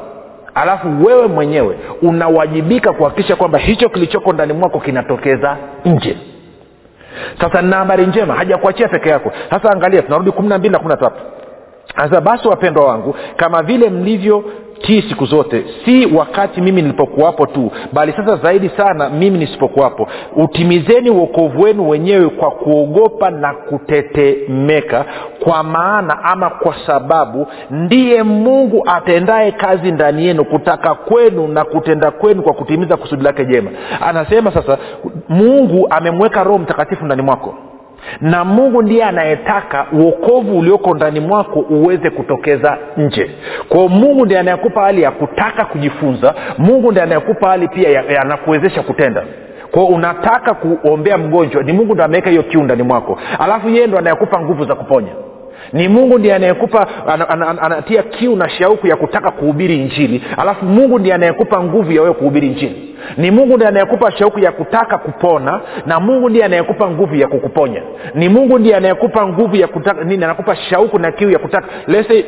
Alafu 0.56 0.88
wewe 1.06 1.28
mwenyewe 1.28 1.78
unawajibika 2.02 2.94
kuhakikisha 2.94 3.36
kwamba 3.36 3.58
hicho 3.60 3.90
kilichoko 3.90 4.34
ndani 4.34 4.54
mwako 4.54 4.80
kinatokeza 4.80 5.58
nje. 5.86 6.18
Sasa 7.42 7.62
nina 7.62 7.78
habari 7.78 8.06
njema. 8.06 8.34
Hajakuachia 8.34 8.88
peke 8.88 9.10
yako. 9.10 9.32
Sasa 9.50 9.72
angalia 9.72 10.02
tunarudi 10.02 10.32
kumi 10.32 10.50
na 10.50 10.58
mbili 10.58 10.72
na 10.74 10.80
kumi 10.80 10.90
na 10.90 10.98
tatu 10.98 11.22
sasa 11.98 12.22
basi 12.22 12.48
wapendwa 12.48 12.86
wangu 12.86 13.16
kama 13.36 13.64
vile 13.64 13.90
mlivyo 13.90 14.44
tii 14.82 15.02
siku 15.02 15.26
zote 15.26 15.66
si 15.86 16.06
wakati 16.06 16.62
mimi 16.62 16.82
nilipokuwapo 16.82 17.46
tu 17.46 17.72
bali 17.94 18.12
sasa 18.14 18.36
zaidi 18.36 18.70
sana 18.78 19.10
mimi 19.10 19.38
nisipokuwapo. 19.38 20.08
Utimizeni 20.36 21.10
uokovu 21.10 21.62
wenu 21.62 21.90
wenyewe 21.90 22.30
kwa 22.30 22.52
kuogopa 22.52 23.30
na 23.30 23.54
kutetemeka 23.54 25.06
kwa 25.44 25.64
maana 25.64 26.24
ama 26.24 26.50
kwa 26.50 26.76
sababu 26.88 27.48
ndiye 27.72 28.24
mungu 28.24 28.84
atendaye 28.88 29.52
kazi 29.52 29.92
ndani 29.92 30.26
yenu 30.26 30.46
kutaka 30.46 30.96
kwenu 30.96 31.48
na 31.48 31.66
kutenda 31.66 32.12
kwenu 32.12 32.44
kwa 32.44 32.54
kutimiza 32.54 32.98
kusudi 32.98 33.24
lake 33.24 33.46
jema. 33.46 33.72
Anasema 34.02 34.52
sasa 34.52 34.78
mungu 35.30 35.88
amemweka 35.90 36.44
roho 36.44 36.58
mtakatifu 36.58 37.06
ndani 37.06 37.22
mwako 37.22 37.56
na 38.22 38.46
mungu 38.46 38.82
ndiye 38.82 39.04
anayetaka 39.04 39.86
uokovu 39.94 40.60
ulioko 40.60 40.96
ndani 40.96 41.20
mwako 41.20 41.60
uweze 41.60 42.10
kutokeza 42.10 42.78
nje. 42.98 43.32
Kwao 43.70 43.88
mungu 43.88 44.26
ndiye 44.26 44.40
anayekupa 44.40 44.82
hali 44.82 45.02
ya 45.02 45.12
kutaka 45.12 45.66
kujifunza. 45.66 46.34
Mungu 46.58 46.92
ndiye 46.92 47.04
anayekupa 47.04 47.50
hali 47.50 47.68
pia 47.68 48.22
anakuwezesha 48.22 48.84
kutenda. 48.84 49.24
Kwao 49.72 49.86
unataka 49.86 50.54
kuombea 50.54 51.18
mgonjwa 51.18 51.64
ni 51.64 51.74
mungu 51.74 51.94
ndo 51.94 52.04
ameweka 52.04 52.30
hiyo 52.30 52.44
kiu 52.44 52.64
ndani 52.64 52.84
mwako. 52.84 53.20
Alafu 53.40 53.70
yeye 53.70 53.88
ndo 53.88 53.98
anayekupa 53.98 54.42
nguvu 54.42 54.66
za 54.66 54.76
kuponya 54.76 55.12
ni 55.74 55.88
mungu 55.88 56.20
ndiye 56.20 56.36
anayekupa 56.36 56.88
anatia 57.08 57.30
ana, 57.30 57.48
ana, 57.50 57.62
ana 57.62 57.82
kiu 58.04 58.36
na 58.36 58.50
shauku 58.50 58.88
ya 58.88 58.96
kutaka 58.96 59.32
kuhubiri 59.32 59.76
injili. 59.78 60.24
Alafu 60.38 60.66
mungu 60.66 61.00
ndiye 61.00 61.16
anayekupa 61.16 61.64
nguvu 61.64 61.92
ya 61.92 62.02
wewe 62.02 62.14
kuhubiri 62.14 62.48
injili. 62.48 62.96
Ni 63.18 63.32
mungu 63.32 63.56
ndiye 63.56 63.68
anayekupa 63.70 64.12
shauku 64.12 64.40
ya 64.40 64.52
kutaka 64.52 64.98
kupona 64.98 65.60
na 65.86 66.00
mungu 66.00 66.30
ndiye 66.30 66.46
anayekupa 66.46 66.90
nguvu 66.90 67.16
ya 67.16 67.28
kukuponya. 67.28 67.82
Ni 68.16 68.30
mungu 68.30 68.60
ndiye 68.60 68.76
anayekupa 68.76 69.28
nguvu 69.28 69.56
ya 69.56 69.68
kutaka 69.68 70.04
nini 70.04 70.24
anakupa 70.24 70.56
shauku 70.56 71.00
na 71.00 71.12
kiu 71.12 71.30
ya 71.32 71.40
kutaka. 71.40 71.68
Lese 71.88 72.26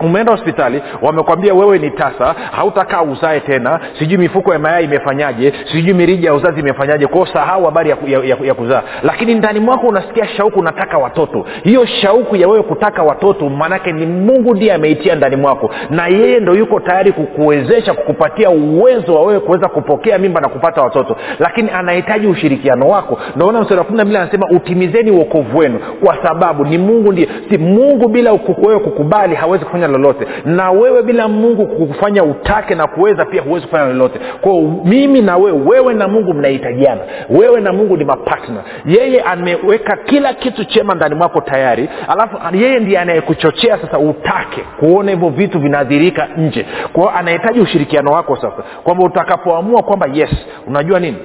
umeenda 0.00 0.32
hospitali 0.32 0.82
wamekwambia 1.02 1.54
wewe 1.54 1.78
ni 1.78 1.90
tasa 1.90 2.34
hautakaa 2.52 3.02
uzae 3.02 3.40
tena 3.40 3.80
sijui 3.98 4.18
mifuko 4.18 4.52
ya 4.52 4.58
mayai 4.58 4.84
imefanyaje 4.84 5.52
sijui 5.72 5.94
mirija 5.94 6.28
ya 6.28 6.34
uzazi 6.34 6.60
imefanyaje 6.60 7.06
kwao 7.06 7.26
sahau 7.26 7.64
habari 7.64 7.90
ya, 7.90 7.96
ya, 8.06 8.24
ya, 8.24 8.36
ya 8.42 8.54
kuzaa. 8.54 8.82
Lakini 9.02 9.34
ndani 9.34 9.60
mwako 9.60 9.86
unasikia 9.86 10.26
shauku 10.28 10.58
unataka 10.60 10.98
watoto. 10.98 11.44
Hiyo 11.62 11.86
shauku 11.86 12.36
ya 12.36 12.48
wewe 12.48 12.62
kutaka 12.62 13.02
watoto 13.02 13.48
maanake 13.48 13.92
ni 13.92 14.06
mungu 14.06 14.54
ndiye 14.54 14.72
ameitia 14.72 15.14
ndani 15.14 15.36
mwako. 15.36 15.70
Na 15.90 16.06
yeye 16.06 16.40
ndo 16.40 16.54
yuko 16.54 16.80
tayari 16.80 17.12
kukuwezesha 17.12 17.94
kukupatia 17.94 18.50
uwezo 18.50 19.14
wa 19.14 19.22
wewe 19.26 19.40
kuweza 19.40 19.68
kupokea 19.68 20.18
mimba 20.18 20.40
na 20.40 20.48
kupata 20.48 20.82
watoto. 20.82 21.16
Lakini 21.38 21.70
anahitaji 21.70 22.26
ushirikiano 22.26 22.88
wako. 22.88 23.18
Naona 23.36 23.60
mstari 23.60 23.78
wa 23.78 23.84
kumi 23.84 23.98
na 23.98 24.04
mbili 24.04 24.18
anasema 24.18 24.46
utimizeni 24.50 25.10
uokovu 25.10 25.58
wenu 25.58 25.78
kwa 26.04 26.18
sababu 26.24 26.64
ni 26.64 26.78
mungu 26.78 27.12
ndiye. 27.12 27.28
Si 27.50 27.58
mungu 27.58 28.08
bila 28.08 28.32
wewe 28.62 28.78
kukubali 28.80 29.34
hawezi 29.34 29.64
kufanya 29.64 29.88
lolote. 29.90 30.26
Na 30.44 30.70
wewe 30.70 31.02
bila 31.02 31.28
mungu 31.28 31.66
kufanya 31.66 32.24
utake 32.24 32.74
na 32.74 32.86
kuweza 32.86 33.24
pia 33.24 33.42
huwezi 33.42 33.66
kufanya 33.66 33.86
lolote. 33.86 34.20
Kwao 34.40 34.60
mimi 34.84 35.22
na 35.22 35.36
wewe 35.36 35.58
wewe 35.66 35.94
na 35.94 36.08
mungu 36.08 36.34
mnahitajiana. 36.34 37.00
Wewe 37.30 37.60
na 37.60 37.72
mungu 37.72 37.96
ni 37.96 38.04
mapatna 38.04 38.62
yeye 38.86 39.20
ameweka 39.22 39.96
kila 39.96 40.34
kitu 40.34 40.64
chema 40.64 40.94
ndani 40.94 41.14
mwako 41.14 41.40
tayari. 41.40 41.88
Alafu 42.08 42.56
yeye 42.56 42.78
ndiye 42.80 42.98
anayekuchochea 42.98 43.78
sasa 43.78 43.98
utake 43.98 44.60
kuona 44.80 45.10
hivyo 45.10 45.28
vitu 45.28 45.58
vinadhirika 45.58 46.28
nje. 46.36 46.66
Kwao 46.92 47.10
anahitaji 47.10 47.60
ushirikiano 47.60 48.10
wako 48.12 48.36
sasa. 48.36 48.62
Kwamba 48.84 49.04
utakapoamua 49.04 49.82
kwamba 49.82 50.06
yes 50.12 50.30
unajua 50.66 51.00
nini? 51.00 51.16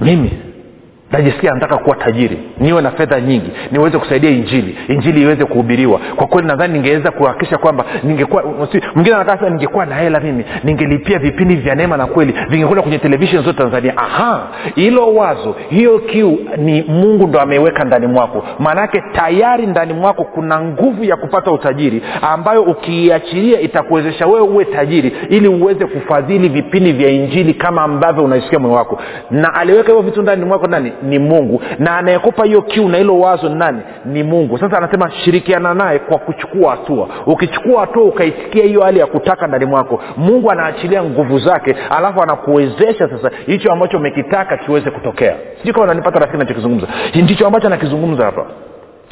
Mimi 0.00 0.32
najisikia 1.12 1.50
nataka 1.54 1.76
kuwa 1.76 1.96
tajiri 1.96 2.38
niwe 2.58 2.82
na 2.82 2.90
fedha 2.90 3.20
nyingi 3.20 3.50
niweze 3.72 3.98
kusaidia 3.98 4.30
injili 4.30 4.78
injili 4.88 5.22
iweze 5.22 5.44
kuhubiriwa. 5.44 6.00
Kwa 6.16 6.26
kweli 6.26 6.48
nadhani 6.48 6.72
ningeweza 6.72 7.10
kuhakikisha 7.10 7.58
kwamba 7.58 7.84
ningekuwa 8.02 8.42
mwingine 8.94 9.16
anataka 9.16 9.50
ningekuwa 9.50 9.86
na 9.86 9.94
hela 9.94 10.20
mimi 10.20 10.44
ningelipia 10.64 11.18
vipindi 11.18 11.56
vya 11.56 11.74
neema 11.74 11.96
na 11.96 12.06
kweli 12.06 12.34
vingekwenda 12.48 12.82
kwenye 12.82 12.98
televishen 12.98 13.42
zote 13.42 13.58
tanzania. 13.58 13.96
Aha 13.96 14.48
hilo 14.74 15.14
wazo 15.14 15.54
hiyo 15.70 15.98
kiu 15.98 16.38
ni 16.56 16.82
mungu 16.82 17.26
ndo 17.26 17.40
ameiweka 17.40 17.84
ndani 17.84 18.06
mwako. 18.06 18.44
Maanaake 18.58 19.02
tayari 19.12 19.66
ndani 19.66 19.92
mwako 19.92 20.24
kuna 20.24 20.60
nguvu 20.60 21.04
ya 21.04 21.16
kupata 21.16 21.50
utajiri 21.52 22.02
ambayo 22.22 22.62
ukiiachilia 22.62 23.60
itakuwezesha 23.60 24.26
wewe 24.26 24.40
uwe 24.40 24.64
tajiri 24.64 25.12
ili 25.28 25.48
uweze 25.48 25.86
kufadhili 25.86 26.48
vipindi 26.48 26.92
vya 26.92 27.10
injili 27.10 27.54
kama 27.54 27.82
ambavyo 27.82 28.24
unaisikia 28.24 28.58
moyo 28.58 28.74
wako. 28.74 29.00
Na 29.30 29.54
aliweka 29.54 29.86
hivyo 29.88 30.02
vitu 30.02 30.22
ndani 30.22 30.44
mwako 30.44 30.66
nani 30.66 30.92
ni 31.02 31.18
mungu. 31.18 31.62
Na 31.78 31.96
anayekupa 31.96 32.44
hiyo 32.44 32.62
kiu 32.62 32.88
na 32.88 32.98
hilo 32.98 33.18
wazo 33.20 33.48
ni 33.48 33.54
nani? 33.54 33.78
Ni 34.04 34.22
mungu. 34.22 34.58
Sasa 34.58 34.76
anasema 34.78 35.10
shirikiana 35.10 35.74
naye 35.74 35.98
kwa 35.98 36.18
kuchukua 36.18 36.70
hatua. 36.70 37.08
Ukichukua 37.26 37.80
hatua 37.80 38.04
ukaitikia 38.04 38.64
hiyo 38.64 38.80
hali 38.82 38.98
ya 38.98 39.06
kutaka 39.06 39.46
ndani 39.46 39.64
mwako 39.64 40.00
mungu 40.16 40.50
anaachilia 40.50 41.04
nguvu 41.04 41.38
zake 41.38 41.76
alafu 41.90 42.22
anakuwezesha 42.22 43.08
sasa 43.08 43.30
hicho 43.46 43.72
ambacho 43.72 43.96
umekitaka 43.96 44.56
kiweze 44.56 44.90
kutokea. 44.90 45.36
Sijui 45.58 45.72
kama 45.74 45.86
nanipata 45.86 46.18
rafiki 46.18 46.38
nachokizungumza 46.38 46.86
ndicho 47.14 47.46
ambacho 47.46 47.66
anakizungumza 47.66 48.24
hapa. 48.24 48.46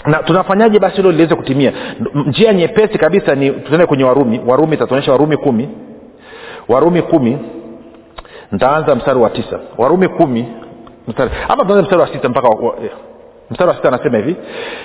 Na 0.07 0.19
tunafanyaje 0.19 0.79
basi 0.79 0.97
hilo 0.97 1.13
liweze 1.13 1.35
kutimia? 1.35 1.73
Njia 2.27 2.53
nyepesi 2.53 2.99
kabisa 2.99 3.35
ni 3.35 3.51
tuende 3.51 3.87
kwenye 3.87 4.05
warumi. 4.05 4.41
Warumi 4.47 4.75
itatuonyesha 4.75 5.13
warumi 5.13 5.37
kumi. 5.37 5.69
Warumi 6.69 7.03
kumi 7.03 7.39
ntaanza 8.53 8.95
mstari 8.95 9.19
wa 9.19 9.31
tisa. 9.31 9.59
Warumi 9.79 10.09
kumi 10.09 10.47
mstari. 11.09 11.31
Ama 11.49 11.65
tuanze 11.65 11.83
mstari 11.83 12.01
wa 12.03 12.09
sita 12.09 12.29
mpaka 12.29 12.49
wa- 12.49 12.75
eh, 12.85 12.91
mstari 13.51 13.69
wa 13.71 13.77
sita 13.77 13.89
anasema 13.89 14.17
hivi 14.19 14.37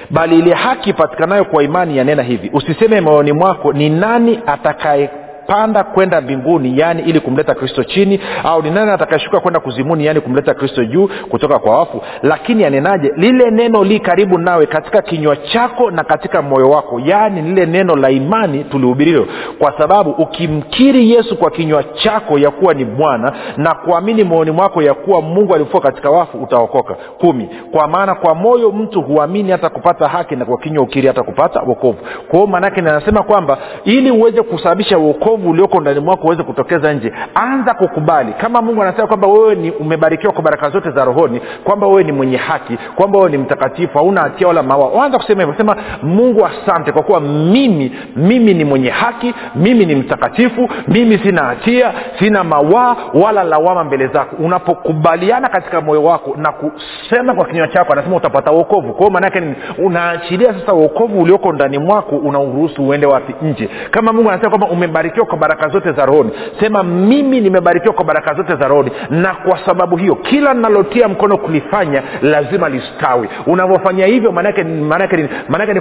bali 0.09 0.39
ile 0.39 0.53
haki 0.53 0.89
ipatikanayo 0.89 1.45
kwa 1.45 1.63
imani 1.63 1.97
yanena 1.97 2.23
hivi 2.23 2.49
usiseme 2.53 3.01
moyoni 3.01 3.31
mwako 3.31 3.73
ni 3.73 3.89
nani 3.89 4.39
atakaye 4.45 5.09
panda 5.47 5.83
kwenda 5.83 6.21
mbinguni 6.21 6.79
yaani 6.79 7.01
ili 7.01 7.19
kumleta 7.19 7.55
kristo 7.55 7.83
chini 7.83 8.19
au 8.43 8.61
ni 8.61 8.71
nani 8.71 8.91
atakayeshuka 8.91 9.39
kwenda 9.39 9.59
kuzimuni 9.59 10.05
yaani 10.05 10.21
kumleta 10.21 10.53
kristo 10.53 10.85
juu 10.85 11.09
kutoka 11.29 11.59
kwa 11.59 11.79
wafu? 11.79 12.01
Lakini 12.23 12.65
anenaje? 12.65 13.11
Lile 13.17 13.51
neno 13.51 13.83
li 13.83 13.99
karibu 13.99 14.37
nawe 14.37 14.65
katika 14.65 15.01
kinywa 15.01 15.35
chako 15.35 15.91
na 15.91 16.03
katika 16.03 16.41
moyo 16.41 16.69
wako 16.69 17.01
yaani 17.05 17.41
lile 17.41 17.65
neno 17.65 17.95
la 17.95 18.09
imani 18.11 18.63
tulihubiriwa 18.63 19.25
kwa 19.59 19.77
sababu 19.77 20.09
ukimkiri 20.11 21.11
yesu 21.11 21.37
kwa 21.37 21.51
kinywa 21.51 21.83
chako 21.83 22.39
ya 22.39 22.51
kuwa 22.51 22.73
ni 22.73 22.85
bwana 22.85 23.33
na 23.57 23.75
kuamini 23.75 24.23
moyoni 24.23 24.51
mwako 24.51 24.81
ya 24.81 24.93
kuwa 24.93 25.21
mungu 25.21 25.55
alifua 25.55 25.81
katika 25.81 26.09
wafu 26.09 26.37
utaokoka. 26.37 26.93
Kumi 27.19 27.49
kwa 27.71 27.87
maana 27.87 28.15
kwa 28.15 28.35
moyo 28.35 28.71
mtu 28.71 29.01
huamini 29.01 29.51
hata 29.51 29.69
kupata 29.69 30.07
haki 30.07 30.35
na 30.35 30.45
kwa 30.45 30.57
kinywa 30.57 30.83
ukiri 30.83 31.07
hata 31.07 31.23
kupata 31.23 31.61
wokovu. 31.61 31.97
Kwa 32.27 32.39
hiyo 32.39 32.47
maanaake 32.47 32.81
ninasema 32.81 33.23
kwamba 33.23 33.57
ili 33.83 34.11
uweze 34.11 34.41
kusababisha 34.41 34.97
uokovu 35.33 35.49
ulioko 35.49 35.79
ndani 35.81 35.99
mwako 35.99 36.27
uweze 36.27 36.43
kutokeza 36.43 36.93
nje. 36.93 37.13
Anza 37.35 37.73
kukubali. 37.73 38.33
Kama 38.33 38.61
mungu 38.61 38.81
anasema 38.81 39.07
kwamba 39.07 39.27
wewe 39.27 39.55
ni 39.55 39.71
umebarikiwa 39.71 40.33
kwa 40.33 40.41
baraka 40.43 40.69
zote 40.69 40.91
za 40.91 41.05
rohoni 41.05 41.41
kwamba 41.63 41.87
wewe 41.87 42.03
ni 42.03 42.11
mwenye 42.11 42.37
haki 42.37 42.77
kwamba 42.95 43.17
wewe 43.19 43.31
ni 43.31 43.37
mtakatifu 43.37 43.97
hauna 43.97 44.21
hatia 44.21 44.47
wala 44.47 44.63
mawa 44.63 45.05
anza 45.05 45.17
kusema 45.17 45.41
hivyo. 45.41 45.57
Sema 45.57 45.75
mungu 46.03 46.45
asante 46.45 46.91
kwa 46.91 47.03
kuwa 47.03 47.19
mimi 47.21 47.91
mimi 48.15 48.53
ni 48.53 48.65
mwenye 48.65 48.89
haki 48.89 49.33
mimi 49.55 49.85
ni 49.85 49.95
mtakatifu 49.95 50.69
mimi 50.87 51.17
sina 51.17 51.43
hatia 51.43 51.93
sina 52.19 52.43
mawaa 52.43 52.95
wala 53.13 53.43
lawama 53.43 53.83
mbele 53.83 54.07
zako. 54.07 54.35
Unapokubaliana 54.39 55.49
katika 55.49 55.81
moyo 55.81 56.03
wako 56.03 56.35
na 56.37 56.51
kusema 56.51 57.33
kwa 57.35 57.45
kinywa 57.45 57.67
chako 57.67 57.93
anasema 57.93 58.15
utapata 58.15 58.51
uokovu 58.51 58.93
kwao 58.93 59.09
maanaake 59.09 59.39
nini? 59.39 59.55
Unaachilia 59.77 60.53
sasa 60.53 60.73
uokovu 60.73 61.21
ulioko 61.21 61.51
ndani 61.53 61.77
mwako 61.77 62.15
unauruhusu 62.15 62.83
uende 62.87 63.05
wapi? 63.05 63.35
Nje. 63.41 63.69
Kama 63.91 64.13
mungu 64.13 64.29
anasema 64.29 64.49
kwamba 64.49 64.67
umebarikiwa 64.67 65.22
kwa 65.25 65.37
baraka 65.37 65.69
zote 65.69 65.91
za 65.91 66.05
rohoni. 66.05 66.29
Sema 66.59 66.83
mimi 66.83 67.41
nimebarikiwa 67.41 67.93
kwa 67.93 68.05
baraka 68.05 68.33
zote 68.33 68.55
za 68.55 68.67
rohoni. 68.67 68.91
Na 69.09 69.33
kwa 69.35 69.59
sababu 69.65 69.97
hiyo 69.97 70.15
kila 70.15 70.53
nalotia 70.53 71.07
mkono 71.07 71.37
kulifanya 71.37 72.03
lazima 72.21 72.69
listawi. 72.69 73.29
Unavyofanya 73.47 74.05
hivyo 74.05 74.31
maanake 74.31 74.63
ni- 74.63 74.81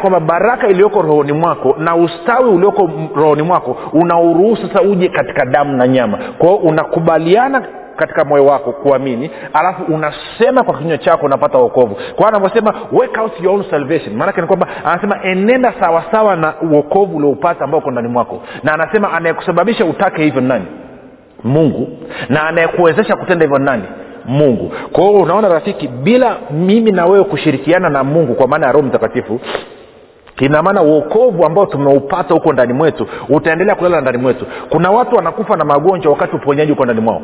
kwamba 0.00 0.20
baraka 0.20 0.68
iliyoko 0.68 1.02
rohoni 1.02 1.32
mwako 1.32 1.74
na 1.78 1.96
ustawi 1.96 2.50
ulioko 2.50 2.90
rohoni 3.16 3.42
mwako 3.42 3.76
unauruhusu 3.92 4.68
sasa 4.68 4.82
uje 4.82 5.08
katika 5.08 5.44
damu 5.44 5.76
na 5.76 5.88
nyama. 5.88 6.18
Kwao 6.38 6.56
unakubaliana 6.56 7.62
katika 7.96 8.24
moyo 8.24 8.46
wako 8.46 8.72
kuamini 8.72 9.30
alafu 9.52 9.82
unasema 9.92 10.62
kwa 10.64 10.78
kinywa 10.78 10.98
chako 10.98 11.26
unapata 11.26 11.58
uokovu 11.58 11.96
kwa 12.16 12.28
anavyosema 12.28 12.74
out 13.22 13.40
your 13.40 13.54
own 13.54 13.64
salvation. 13.70 14.16
Maanake 14.16 14.40
ni 14.40 14.46
kwamba 14.46 14.66
anasema 14.84 15.22
enenda 15.22 15.74
sawasawa 15.80 16.36
na 16.36 16.54
uokovu 16.70 17.16
ulioupata 17.16 17.64
ambao 17.64 17.80
uko 17.80 17.90
ndani 17.90 18.08
mwako. 18.08 18.42
Na 18.62 18.72
anasema 18.74 19.12
anayekusababisha 19.12 19.84
utake 19.84 20.22
hivyo 20.22 20.40
nani? 20.40 20.64
Mungu. 21.44 21.88
Na 22.28 22.42
anayekuwezesha 22.48 23.16
kutenda 23.16 23.44
hivyo 23.44 23.58
nani? 23.58 23.82
Mungu. 24.24 24.72
Kwa 24.92 25.04
hiyo 25.04 25.20
unaona 25.20 25.48
rafiki 25.48 25.88
bila 25.88 26.36
mimi 26.50 26.90
na 26.92 27.06
wewe 27.06 27.24
kushirikiana 27.24 27.88
na 27.88 28.04
mungu 28.04 28.34
kwa 28.34 28.48
maana 28.48 28.66
ya 28.66 28.72
roho 28.72 28.86
mtakatifu 28.86 29.40
ina 30.40 30.62
maana 30.62 30.82
uokovu 30.82 31.44
ambao 31.46 31.66
tumeupata 31.66 32.34
huko 32.34 32.52
ndani 32.52 32.72
mwetu 32.72 33.06
utaendelea 33.28 33.74
kulala 33.74 34.00
ndani 34.00 34.18
mwetu. 34.18 34.46
Kuna 34.68 34.90
watu 34.90 35.16
wanakufa 35.16 35.56
na 35.56 35.64
magonjwa 35.64 36.12
wakati 36.12 36.36
uponyaji 36.36 36.72
uko 36.72 36.84
ndani 36.84 37.00
mwao 37.00 37.22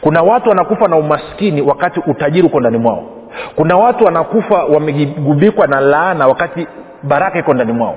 kuna 0.00 0.22
watu 0.22 0.48
wanakufa 0.48 0.88
na 0.88 0.96
umaskini 0.96 1.62
wakati 1.62 2.00
utajiri 2.06 2.46
uko 2.46 2.60
ndani 2.60 2.78
mwao. 2.78 3.04
Kuna 3.56 3.76
watu 3.76 4.04
wanakufa 4.04 4.64
wamegubikwa 4.64 5.66
na 5.66 5.80
laana 5.80 6.26
wakati 6.26 6.66
baraka 7.02 7.38
iko 7.38 7.54
ndani 7.54 7.72
mwao. 7.72 7.96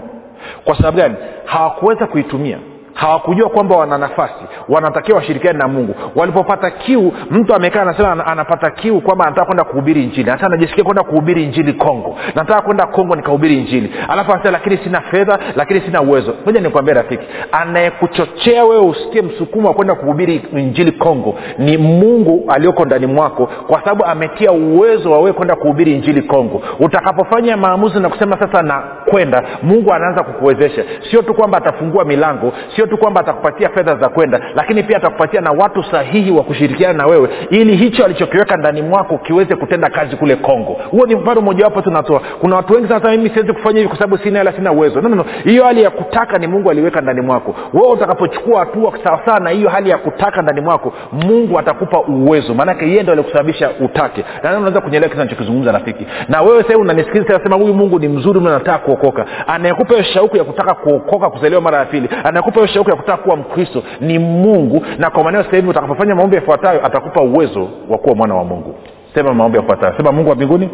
Kwa 0.63 0.77
sababu 0.77 0.97
gani? 0.97 1.15
Hawakuweza 1.45 2.07
kuitumia 2.07 2.57
hawakujua 2.93 3.49
kwamba 3.49 3.75
wana 3.77 3.97
nafasi 3.97 4.43
wanatakiwa 4.69 5.17
washirikiane 5.17 5.59
na 5.59 5.67
mungu. 5.67 5.95
Walipopata 6.15 6.71
kiu 6.71 7.13
mtu 7.31 7.55
amekaa 7.55 7.81
anasema 7.81 8.25
anapata 8.25 8.71
kiu 8.71 9.01
kwamba 9.01 9.25
anataka 9.25 9.45
kwenda 9.45 9.63
kuhubiri 9.63 10.03
injili. 10.03 10.29
Hasa 10.31 10.49
najisikia 10.49 10.83
kwenda 10.83 11.03
kuhubiri 11.03 11.43
injili 11.43 11.73
kongo. 11.73 12.15
Nataka 12.35 12.61
kwenda 12.61 12.85
kongo 12.87 13.15
nikahubiri 13.15 13.57
injili. 13.57 13.93
Alafu 14.09 14.31
anasema 14.31 14.51
lakini 14.51 14.77
sina 14.77 15.01
fedha 15.01 15.39
lakini 15.55 15.81
sina 15.81 16.01
uwezo. 16.01 16.33
Moja 16.45 16.59
nikwambia 16.61 16.93
rafiki 16.93 17.23
anayekuchochea 17.51 18.65
wewe 18.65 18.81
usikie 18.85 19.21
msukumo 19.21 19.67
wa 19.67 19.73
kwenda 19.73 19.95
kuhubiri 19.95 20.35
injili 20.53 20.91
kongo 20.91 21.35
ni 21.57 21.77
mungu 21.77 22.45
aliyoko 22.51 22.85
ndani 22.85 23.05
mwako 23.07 23.45
kwa 23.67 23.79
sababu 23.79 24.05
ametia 24.05 24.51
uwezo 24.51 25.11
wa 25.11 25.17
wewe 25.17 25.33
kwenda 25.33 25.55
kuhubiri 25.55 25.93
injili 25.95 26.21
kongo. 26.21 26.61
Utakapofanya 26.79 27.57
maamuzi 27.57 27.99
na 27.99 28.09
kusema 28.09 28.37
sasa 28.39 28.61
na 28.61 28.83
kwenda 29.09 29.43
mungu 29.63 29.93
anaanza 29.93 30.23
kukuwezesha. 30.23 30.83
Sio 31.11 31.21
tu 31.21 31.33
kwamba 31.33 31.57
atafungua 31.57 32.05
milango 32.05 32.53
sio 32.75 32.82
tu 32.87 32.97
kwamba 32.97 33.21
atakupatia 33.21 33.69
fedha 33.69 33.95
za 33.95 34.09
kwenda 34.09 34.39
lakini 34.55 34.83
pia 34.83 34.97
atakupatia 34.97 35.41
na 35.41 35.51
watu 35.51 35.83
sahihi 35.83 36.31
wa 36.31 36.43
kushirikiana 36.43 36.93
na 36.93 37.05
wewe 37.05 37.29
ili 37.49 37.75
hicho 37.75 38.05
alichokiweka 38.05 38.57
ndani 38.57 38.81
mwako 38.81 39.17
kiweze 39.17 39.55
kutenda 39.55 39.89
kazi 39.89 40.15
kule 40.15 40.35
kongo. 40.35 40.77
Huo 40.91 41.05
ni 41.05 41.15
mfano 41.15 41.41
mojawapo 41.41 41.81
tunatoa. 41.81 42.21
Kuna 42.41 42.55
watu 42.55 42.73
wengi 42.73 42.87
sasa 42.87 43.11
mimi 43.11 43.29
siwezi 43.29 43.53
kufanya 43.53 43.77
hivi 43.77 43.87
kwa 43.89 43.97
sababu 43.97 44.17
sina 44.23 44.39
hela 44.39 44.53
sina 44.53 44.71
uwezo. 44.71 45.01
No, 45.01 45.09
no, 45.09 45.15
no. 45.15 45.25
hiyo 45.43 45.63
hali 45.63 45.83
ya 45.83 45.89
kutaka 45.89 46.37
ni 46.37 46.47
mungu 46.47 46.69
aliweka 46.71 47.01
ndani 47.01 47.21
mwako. 47.21 47.55
Wewe 47.73 47.87
utakapochukua 47.91 48.59
hatua 48.59 48.93
sawasawa 49.03 49.39
na 49.39 49.49
hiyo 49.49 49.69
hali 49.69 49.89
ya 49.89 49.97
kutaka 49.97 50.41
ndani 50.41 50.61
mwako 50.61 50.93
mungu 51.11 51.59
atakupa 51.59 52.01
uwezo. 52.01 52.53
Maanake 52.53 52.85
yeye 52.89 53.03
ndo 53.03 53.11
alikusababisha 53.13 53.69
utake. 53.79 54.25
Na 54.43 54.57
unaweza 54.57 54.81
kunyelewa 54.81 55.09
kitu 55.09 55.21
nachokizungumza 55.23 55.71
rafiki. 55.71 56.07
Na 56.29 56.41
wewe 56.41 56.63
sahii 56.63 56.75
unanisikiliza 56.81 57.39
sema 57.43 57.55
huyu 57.55 57.73
mungu 57.73 57.99
ni 57.99 58.07
mzuri 58.07 58.39
mno 58.39 58.49
nataka 58.49 58.77
kuokoka. 58.77 59.25
Anayekupa 59.47 59.93
hiyo 59.93 60.03
shauku 60.03 60.37
ya 60.37 60.43
kutaka 60.43 60.73
kuokoka 60.73 61.29
kuzaliwa 61.29 61.61
mara 61.61 61.77
ya 61.77 61.85
pili 61.85 62.09
anayekupa 62.23 62.55
hiyo 62.59 62.72
shauku 62.73 62.89
ya 62.89 62.95
kutaka 62.95 63.23
kuwa 63.23 63.35
mkristo 63.37 63.83
ni 64.01 64.19
mungu 64.19 64.85
na 64.97 65.09
kwa 65.09 65.23
maneo 65.23 65.43
sasa 65.43 65.55
hivi 65.55 65.69
utakapofanya 65.69 66.15
maombi 66.15 66.35
yafuatayo 66.35 66.85
atakupa 66.85 67.21
uwezo 67.21 67.69
wa 67.89 67.97
kuwa 67.97 68.15
mwana 68.15 68.35
wa 68.35 68.43
mungu. 68.43 68.75
Sema 69.15 69.33
maombi 69.33 69.57
yafuatayo. 69.57 69.93
Sema 69.97 70.11
mungu 70.11 70.29
wa 70.29 70.35
mbinguni 70.35 70.69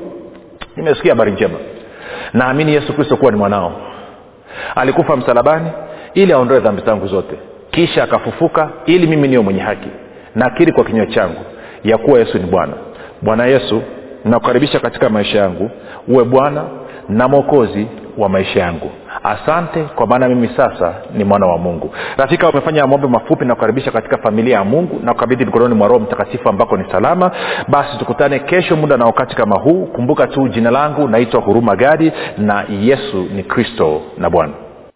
nimesikia 0.75 1.11
habari 1.11 1.31
njema. 1.31 1.55
Naamini 2.33 2.73
yesu 2.73 2.93
kristo 2.93 3.17
kuwa 3.17 3.31
ni 3.31 3.37
mwanao. 3.37 3.71
Alikufa 4.75 5.15
msalabani 5.15 5.71
ili 6.13 6.33
aondoe 6.33 6.59
dhambi 6.59 6.81
zangu 6.85 7.07
zote. 7.07 7.35
Kisha 7.71 8.03
akafufuka 8.03 8.69
ili 8.85 9.07
mimi 9.07 9.27
niwe 9.27 9.43
mwenye 9.43 9.59
haki. 9.59 9.89
Nakiri 10.35 10.71
kwa 10.71 10.83
kinywa 10.83 11.05
changu 11.05 11.41
ya 11.83 11.97
kuwa 11.97 12.19
yesu 12.19 12.37
ni 12.37 12.43
bwana. 12.45 12.73
Bwana 13.21 13.45
yesu 13.45 13.81
nakukaribisha 14.25 14.79
katika 14.79 15.09
maisha 15.09 15.37
yangu. 15.39 15.69
Uwe 16.07 16.23
bwana 16.23 16.63
na 17.09 17.27
mwokozi 17.27 17.87
wa 18.17 18.29
maisha 18.29 18.59
yangu 18.59 18.91
asante 19.23 19.83
kwa 19.83 20.07
maana 20.07 20.29
mimi 20.29 20.49
sasa 20.57 20.93
ni 21.13 21.23
mwana 21.23 21.45
wa 21.45 21.57
mungu. 21.57 21.91
Rafika 22.17 22.49
umefanya 22.49 22.87
maombi 22.87 23.07
mafupi 23.07 23.45
na 23.45 23.55
kukaribisha 23.55 23.91
katika 23.91 24.17
familia 24.17 24.57
ya 24.57 24.63
mungu 24.63 24.99
na 25.03 25.13
kukabidhi 25.13 25.45
mikononi 25.45 25.75
mwa 25.75 25.87
roho 25.87 25.99
mtakatifu 25.99 26.49
ambako 26.49 26.77
ni 26.77 26.91
salama. 26.91 27.31
Basi 27.67 27.97
tukutane 27.97 28.39
kesho 28.39 28.75
muda 28.75 28.97
na 28.97 29.05
wakati 29.05 29.35
kama 29.35 29.59
huu. 29.59 29.85
Kumbuka 29.85 30.27
tu 30.27 30.47
jina 30.47 30.71
langu 30.71 31.07
naitwa 31.07 31.41
huruma 31.41 31.75
gadi 31.75 32.11
na 32.37 32.65
yesu 32.81 33.27
ni 33.35 33.43
kristo 33.43 34.01
na 34.17 34.29
bwana 34.29 34.53